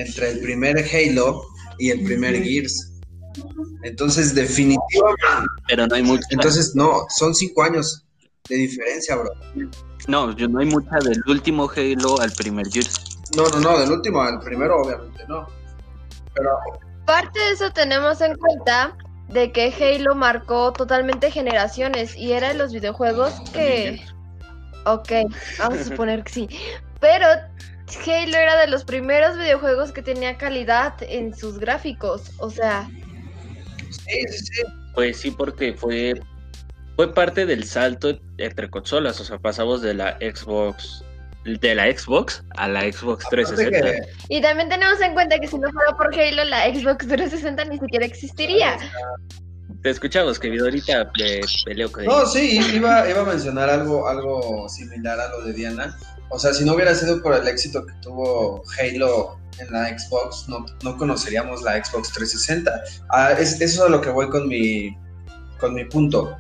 [0.02, 1.46] entre el primer Halo
[1.78, 2.94] y el primer Gears.
[3.84, 5.48] Entonces, definitivamente.
[5.68, 6.24] Pero no hay mucho.
[6.32, 8.06] Entonces, no, son cinco años
[8.50, 9.32] de diferencia, bro.
[10.08, 13.20] No, yo no hay mucha del último Halo al primer Gears.
[13.36, 15.48] No, no, no, del último al primero obviamente no.
[16.34, 16.50] Pero
[17.06, 18.96] parte de eso tenemos en cuenta
[19.28, 24.02] de que Halo marcó totalmente generaciones y era de los videojuegos que
[24.86, 25.12] Ok,
[25.60, 26.50] vamos a suponer que sí.
[27.00, 27.26] Pero
[27.98, 32.90] Halo era de los primeros videojuegos que tenía calidad en sus gráficos, o sea.
[33.90, 34.62] Sí, sí, sí.
[34.94, 36.20] Pues sí, porque fue
[36.96, 41.04] fue parte del salto entre consolas, o sea, pasamos de la Xbox
[41.46, 44.06] de la Xbox a la Xbox 360.
[44.28, 47.80] Y también tenemos en cuenta que si no fuera por Halo, la Xbox 360 ni
[47.80, 48.78] siquiera existiría.
[49.82, 51.10] Te escuchamos, que ahorita
[51.64, 55.98] peleo con No, sí, iba, iba a mencionar algo, algo similar a lo de Diana.
[56.30, 60.48] O sea, si no hubiera sido por el éxito que tuvo Halo en la Xbox,
[60.48, 62.72] no, no conoceríamos la Xbox 360.
[63.10, 64.96] Ah, es, eso es a lo que voy con mi,
[65.60, 66.38] con mi punto.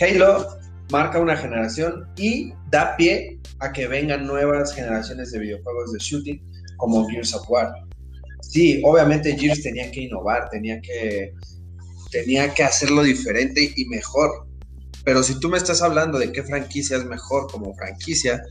[0.00, 0.58] Halo
[0.90, 6.42] marca una generación y da pie a que vengan nuevas generaciones de videojuegos de shooting
[6.76, 7.72] como Gears of War.
[8.42, 11.32] Sí, obviamente Gears tenía que innovar, tenía que,
[12.10, 14.46] tenía que hacerlo diferente y mejor.
[15.04, 18.42] Pero si tú me estás hablando de qué franquicia es mejor como franquicia,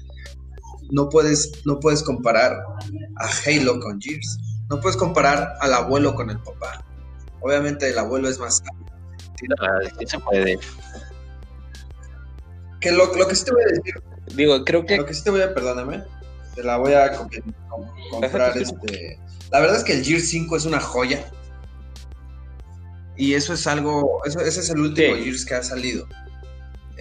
[0.92, 2.54] no puedes, no puedes comparar
[3.18, 4.38] a Halo con Gears.
[4.70, 6.86] No puedes comparar al abuelo con el papá.
[7.42, 8.62] Obviamente el abuelo es más
[9.98, 10.60] Sí, se puede.
[12.80, 14.04] Que lo, que sí te voy a decir.
[14.36, 14.98] Digo, creo que.
[14.98, 16.04] Lo que sí te voy a, perdóname.
[16.56, 18.58] Te la voy a comprar.
[18.58, 19.20] este.
[19.52, 21.26] La verdad es que el Gear 5 es una joya.
[23.18, 24.22] Y eso es algo.
[24.26, 26.08] Eso, ese es el último Gears que ha salido.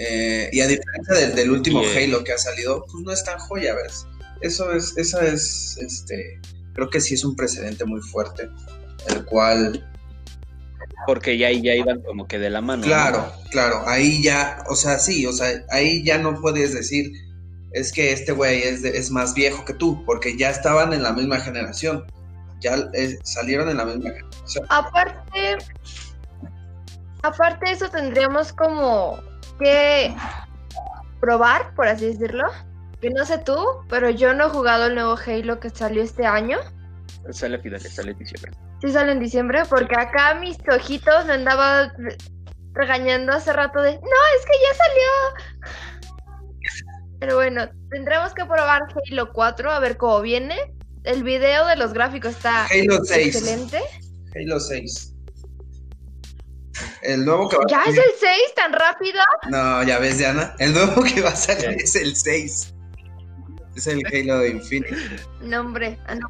[0.03, 3.39] Eh, y a diferencia del, del último Halo que ha salido, pues no es tan
[3.39, 4.07] joya, ¿ves?
[4.41, 6.41] Eso es, esa es, este,
[6.73, 8.49] creo que sí es un precedente muy fuerte,
[9.09, 9.87] el cual
[11.07, 12.83] porque ya, ya iban como que de la mano.
[12.83, 17.13] Claro, claro, ahí ya, o sea, sí, o sea, ahí ya no puedes decir,
[17.73, 21.13] es que este güey es, es más viejo que tú, porque ya estaban en la
[21.13, 22.07] misma generación,
[22.61, 24.67] ya eh, salieron en la misma generación.
[24.71, 25.59] Aparte,
[27.23, 29.30] aparte de eso tendríamos como
[29.61, 30.15] que
[31.21, 32.49] probar, por así decirlo,
[33.01, 33.57] que no sé tú,
[33.89, 36.59] pero yo no he jugado el nuevo Halo que salió este año.
[37.31, 38.53] Sale a finales, sale diciembre.
[38.81, 41.93] Sí sale en diciembre, porque acá mis ojitos me andaba
[42.73, 45.11] regañando hace rato de, no, es que ya salió.
[47.21, 50.57] Pero bueno, tendremos que probar Halo 4 a ver cómo viene.
[51.05, 53.37] El video de los gráficos está Halo 6.
[53.37, 53.81] excelente.
[54.35, 55.15] Halo 6.
[57.03, 59.21] El nuevo que va ¿Ya a es el 6 tan rápido?
[59.51, 60.55] No, ya ves, Diana.
[60.59, 62.75] El nuevo que va a salir es el 6.
[63.75, 64.95] Es el Halo de Infinity.
[65.41, 65.99] No, hombre.
[66.07, 66.29] ah, no.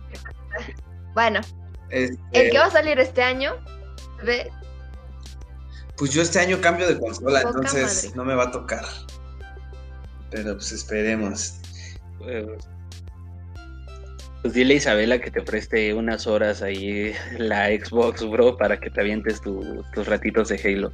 [1.14, 1.40] Bueno,
[1.90, 3.54] Este, el que va a salir este año,
[4.22, 4.50] ve,
[5.96, 8.16] Pues yo este año cambio de consola, Poca entonces madre.
[8.16, 8.84] no me va a tocar.
[10.30, 11.54] Pero pues esperemos.
[14.43, 18.88] Pues dile a Isabela que te preste unas horas ahí la Xbox, bro, para que
[18.91, 20.93] te avientes tu- tus ratitos de Halo.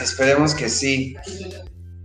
[0.00, 1.16] Esperemos que sí.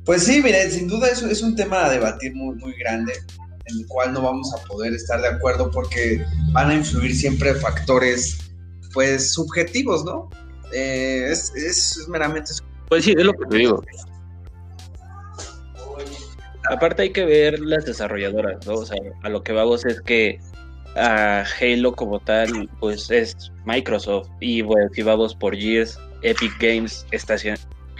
[0.04, 3.14] Pues sí, miren, sin duda es, es un tema a debatir muy, muy grande,
[3.66, 7.54] en el cual no vamos a poder estar de acuerdo porque van a influir siempre
[7.54, 8.52] factores,
[8.94, 10.30] pues, subjetivos, ¿no?
[10.74, 12.52] Eh, es, es meramente
[12.90, 13.84] Pues sí, es lo que te digo.
[16.70, 18.74] Aparte hay que ver las desarrolladoras, ¿no?
[18.74, 20.40] O sea, a lo que vamos es que
[20.96, 23.36] a Halo como tal, pues es
[23.66, 24.30] Microsoft.
[24.40, 27.36] Y bueno, si vamos por Gears, Epic Games está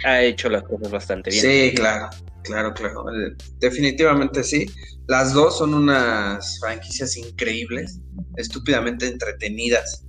[0.04, 1.42] ha hecho las cosas bastante bien.
[1.42, 2.10] Sí, claro,
[2.42, 3.04] claro, claro.
[3.10, 4.66] Eh, Definitivamente sí.
[5.06, 8.00] Las dos son unas franquicias increíbles,
[8.36, 10.04] estúpidamente entretenidas.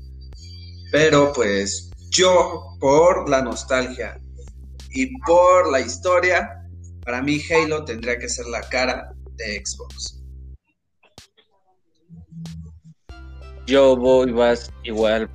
[0.91, 4.19] Pero pues yo, por la nostalgia
[4.91, 6.49] y por la historia,
[7.03, 10.23] para mí Halo tendría que ser la cara de Xbox.
[13.65, 15.29] Yo voy vas igual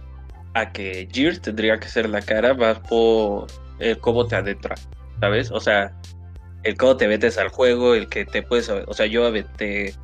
[0.55, 3.47] a que Gears tendría que ser la cara, vas por
[3.79, 4.75] el cómo te adentra,
[5.21, 5.51] ¿sabes?
[5.51, 5.93] O sea,
[6.63, 9.95] el cómo te metes al juego, el que te puedes, o sea, yo aventé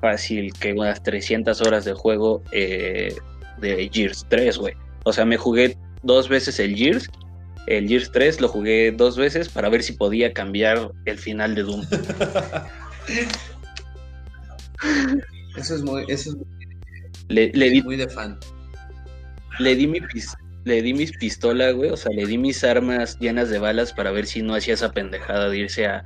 [0.00, 3.14] fácil que unas 300 horas de juego eh,
[3.58, 4.74] de Gears 3, güey.
[5.04, 7.08] O sea, me jugué dos veces el Gears,
[7.66, 11.62] el Gears 3 lo jugué dos veces para ver si podía cambiar el final de
[11.62, 11.82] Doom.
[15.56, 16.36] Eso es muy, eso es
[17.30, 18.38] Le, le di muy de fan.
[19.58, 23.18] Le di mi pis- le di mis pistolas, güey, o sea, le di mis armas
[23.18, 26.04] llenas de balas para ver si no hacía esa pendejada de irse a,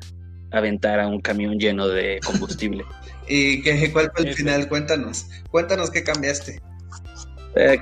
[0.53, 2.85] a aventar a un camión lleno de combustible.
[3.29, 4.37] ¿Y qué, cuál fue el Eso.
[4.39, 4.69] final?
[4.69, 5.27] Cuéntanos.
[5.51, 6.61] Cuéntanos qué cambiaste.
[7.57, 7.81] Eh,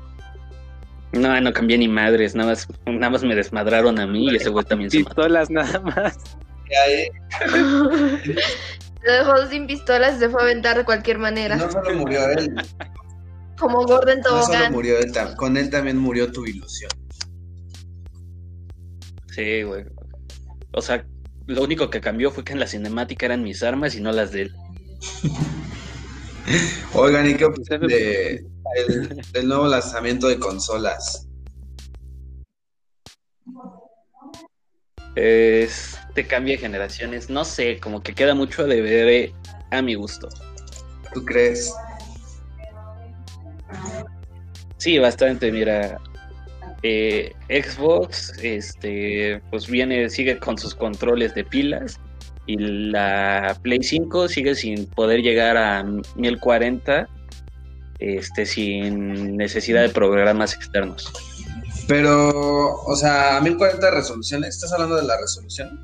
[1.13, 4.49] no, no cambié ni madres, nada más, nada más me desmadraron a mí y ese
[4.51, 5.09] güey también se mató.
[5.17, 6.17] Pistolas nada más.
[6.71, 7.11] Ya, eh,
[9.05, 11.57] Lo dejó sin pistolas y se fue a aventar de cualquier manera.
[11.57, 12.55] No solo murió él,
[13.63, 14.73] Como Gordon no solo Tobogán.
[14.73, 16.91] murió él, tam- con él también murió tu ilusión.
[19.31, 19.85] Sí, güey.
[20.73, 21.07] O sea,
[21.47, 24.33] lo único que cambió fue que en la cinemática eran mis armas y no las
[24.33, 24.53] de él.
[26.95, 28.45] Oigan, ¿y qué opinan de,
[28.75, 31.27] del, del nuevo lanzamiento de consolas?
[35.15, 39.35] Es, te cambia de generaciones, no sé, como que queda mucho de ver eh,
[39.71, 40.29] a mi gusto.
[41.13, 41.73] ¿Tú crees?
[44.83, 46.01] Sí, bastante, mira.
[46.83, 52.01] eh, Xbox, este, pues viene, sigue con sus controles de pilas.
[52.47, 57.09] Y la Play 5 sigue sin poder llegar a 1040,
[58.01, 61.13] este, sin necesidad de programas externos.
[61.87, 65.81] Pero, o sea, a 1040 de resolución, ¿estás hablando de la resolución?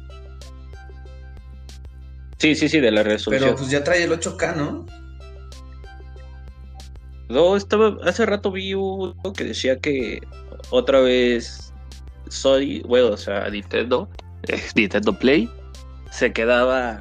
[2.38, 3.50] Sí, sí, sí, de la resolución.
[3.50, 4.86] Pero pues ya trae el 8K, ¿no?
[7.28, 10.20] No, estaba, hace rato vi uno que decía que
[10.70, 11.72] otra vez
[12.28, 14.08] soy, bueno, o sea, Nintendo,
[14.48, 15.50] eh, Nintendo Play,
[16.10, 17.00] se quedaba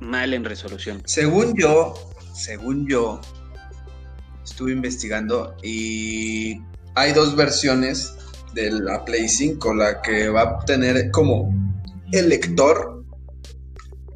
[0.00, 1.02] mal en resolución.
[1.06, 1.94] Según yo,
[2.34, 3.20] según yo,
[4.44, 6.60] estuve investigando y
[6.94, 8.16] hay dos versiones
[8.54, 11.52] de la Play 5, la que va a tener como
[12.12, 13.04] el lector,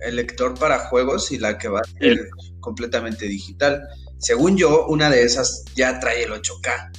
[0.03, 2.29] el lector para juegos y la que va a ser El-
[2.61, 3.83] completamente digital.
[4.21, 6.93] Según yo, una de esas ya trae el 8K.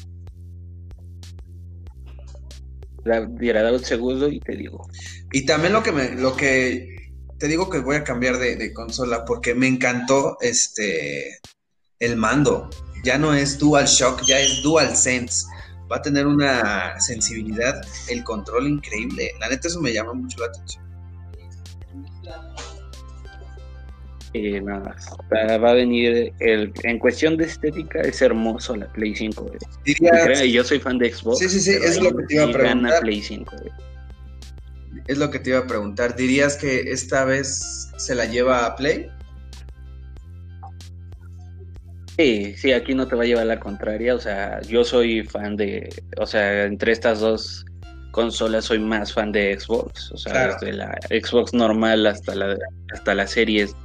[3.06, 4.88] Da- Mira, da un segundo y te digo.
[5.32, 6.88] Y también lo que me, lo que
[7.40, 11.40] te digo que voy a cambiar de, de consola porque me encantó este
[12.00, 12.70] el mando.
[13.04, 15.46] Ya no es Dual Shock, ya es Dual Sense.
[15.92, 19.32] Va a tener una sensibilidad, el control increíble.
[19.40, 20.84] La neta, eso me llama mucho la atención.
[24.34, 24.96] Eh, nada,
[25.58, 29.44] va a venir, el, en cuestión de estética, es hermoso la Play 5.
[29.44, 29.58] güey.
[29.84, 31.40] Y Dirías, créeme, yo soy fan de Xbox.
[31.40, 33.02] Sí, sí, sí, es lo que te iba a preguntar.
[33.02, 33.56] Play 5.
[33.58, 33.72] güey.
[35.08, 36.16] es lo que te iba a preguntar.
[36.16, 39.10] ¿Dirías que esta vez se la lleva a Play?
[42.18, 44.16] Sí, sí, aquí no te va a llevar la contraria.
[44.16, 45.90] O sea, yo soy fan de.
[46.18, 47.66] O sea, entre estas dos
[48.12, 50.12] consolas soy más fan de Xbox.
[50.12, 52.58] O sea, desde la Xbox normal hasta la,
[52.94, 53.76] hasta las series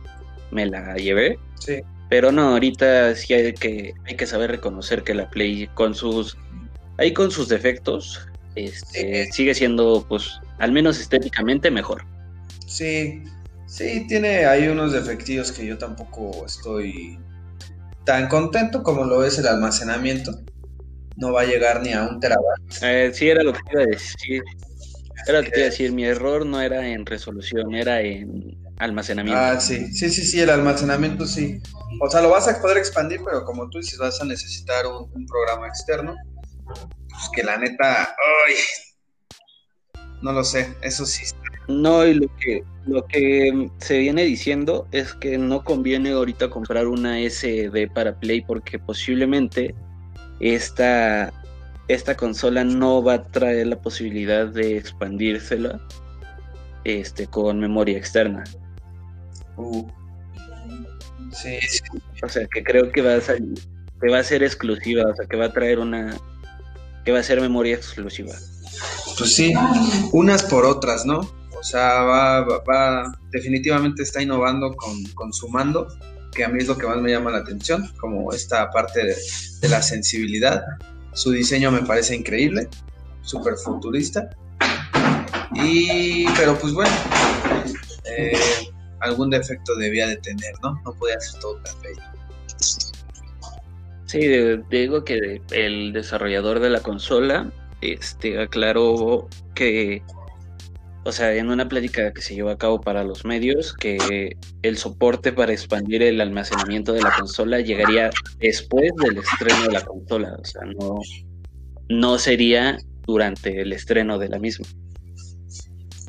[0.51, 1.39] me la llevé.
[1.59, 1.81] Sí.
[2.09, 6.37] Pero no, ahorita sí hay que, hay que saber reconocer que la Play con sus.
[6.99, 8.29] Ahí con sus defectos.
[8.55, 12.05] Este, sigue siendo, pues, al menos estéticamente mejor.
[12.67, 13.23] Sí,
[13.67, 17.19] sí, tiene ahí unos defectillos que yo tampoco estoy
[18.05, 20.33] tan contento como lo es el almacenamiento.
[21.17, 22.83] No va a llegar ni a un terabyte.
[22.83, 24.43] Eh, sí, era lo que iba a decir.
[25.27, 25.93] Era lo que iba a decir.
[25.93, 29.41] Mi error no era en resolución, era en almacenamiento.
[29.41, 31.61] Ah, sí, sí, sí, sí, el almacenamiento sí.
[32.01, 35.27] O sea, lo vas a poder expandir, pero como tú dices, vas a necesitar un,
[35.27, 36.15] programa externo.
[36.65, 38.03] Pues que la neta,
[38.47, 38.55] ay,
[40.23, 41.25] no lo sé, eso sí.
[41.69, 46.87] No, y lo que, lo que se viene diciendo es que no conviene ahorita comprar
[46.87, 49.75] una SD para Play porque posiblemente
[50.41, 51.33] esta,
[51.89, 55.81] esta consola no va a traer la posibilidad de expandírsela
[56.85, 58.45] este, con memoria externa.
[59.57, 59.87] Uh.
[61.33, 61.59] Sí,
[62.23, 63.59] O sea, que creo que va a salir,
[64.01, 66.17] que va a ser exclusiva, o sea, que va a traer una,
[67.05, 68.33] que va a ser memoria exclusiva.
[69.19, 69.55] Pues sí,
[70.13, 71.21] unas por otras, ¿no?
[71.59, 75.89] O sea, va, va, definitivamente está innovando con, su mando,
[76.33, 79.17] que a mí es lo que más me llama la atención, como esta parte
[79.61, 80.63] de, la sensibilidad.
[81.13, 82.69] Su diseño me parece increíble,
[83.23, 84.29] súper futurista.
[85.55, 86.95] Y, pero pues bueno,
[88.05, 88.66] eh,
[89.01, 90.81] algún defecto debía de tener, ¿no?
[90.85, 92.03] No podía ser todo tan bello.
[94.07, 94.21] Sí,
[94.71, 100.03] digo que el desarrollador de la consola este, aclaró que,
[101.05, 104.79] o sea, en una plática que se llevó a cabo para los medios, que el
[104.79, 110.37] soporte para expandir el almacenamiento de la consola llegaría después del estreno de la consola,
[110.41, 111.01] o sea, no,
[111.89, 114.67] no sería durante el estreno de la misma.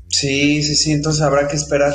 [0.10, 1.94] Sí, sí, sí, entonces habrá que esperar.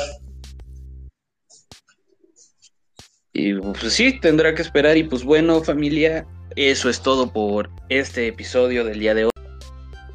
[3.33, 4.95] Y pues sí, tendrá que esperar.
[4.97, 6.25] Y pues bueno, familia,
[6.55, 9.31] eso es todo por este episodio del día de hoy.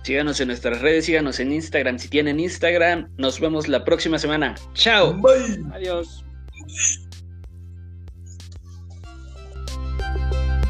[0.02, 3.10] Síganos en nuestras redes, síganos en Instagram si tienen Instagram.
[3.18, 4.54] Nos vemos la próxima semana.
[4.74, 5.12] Chao.
[5.14, 5.64] Bye.
[5.74, 6.24] Adiós.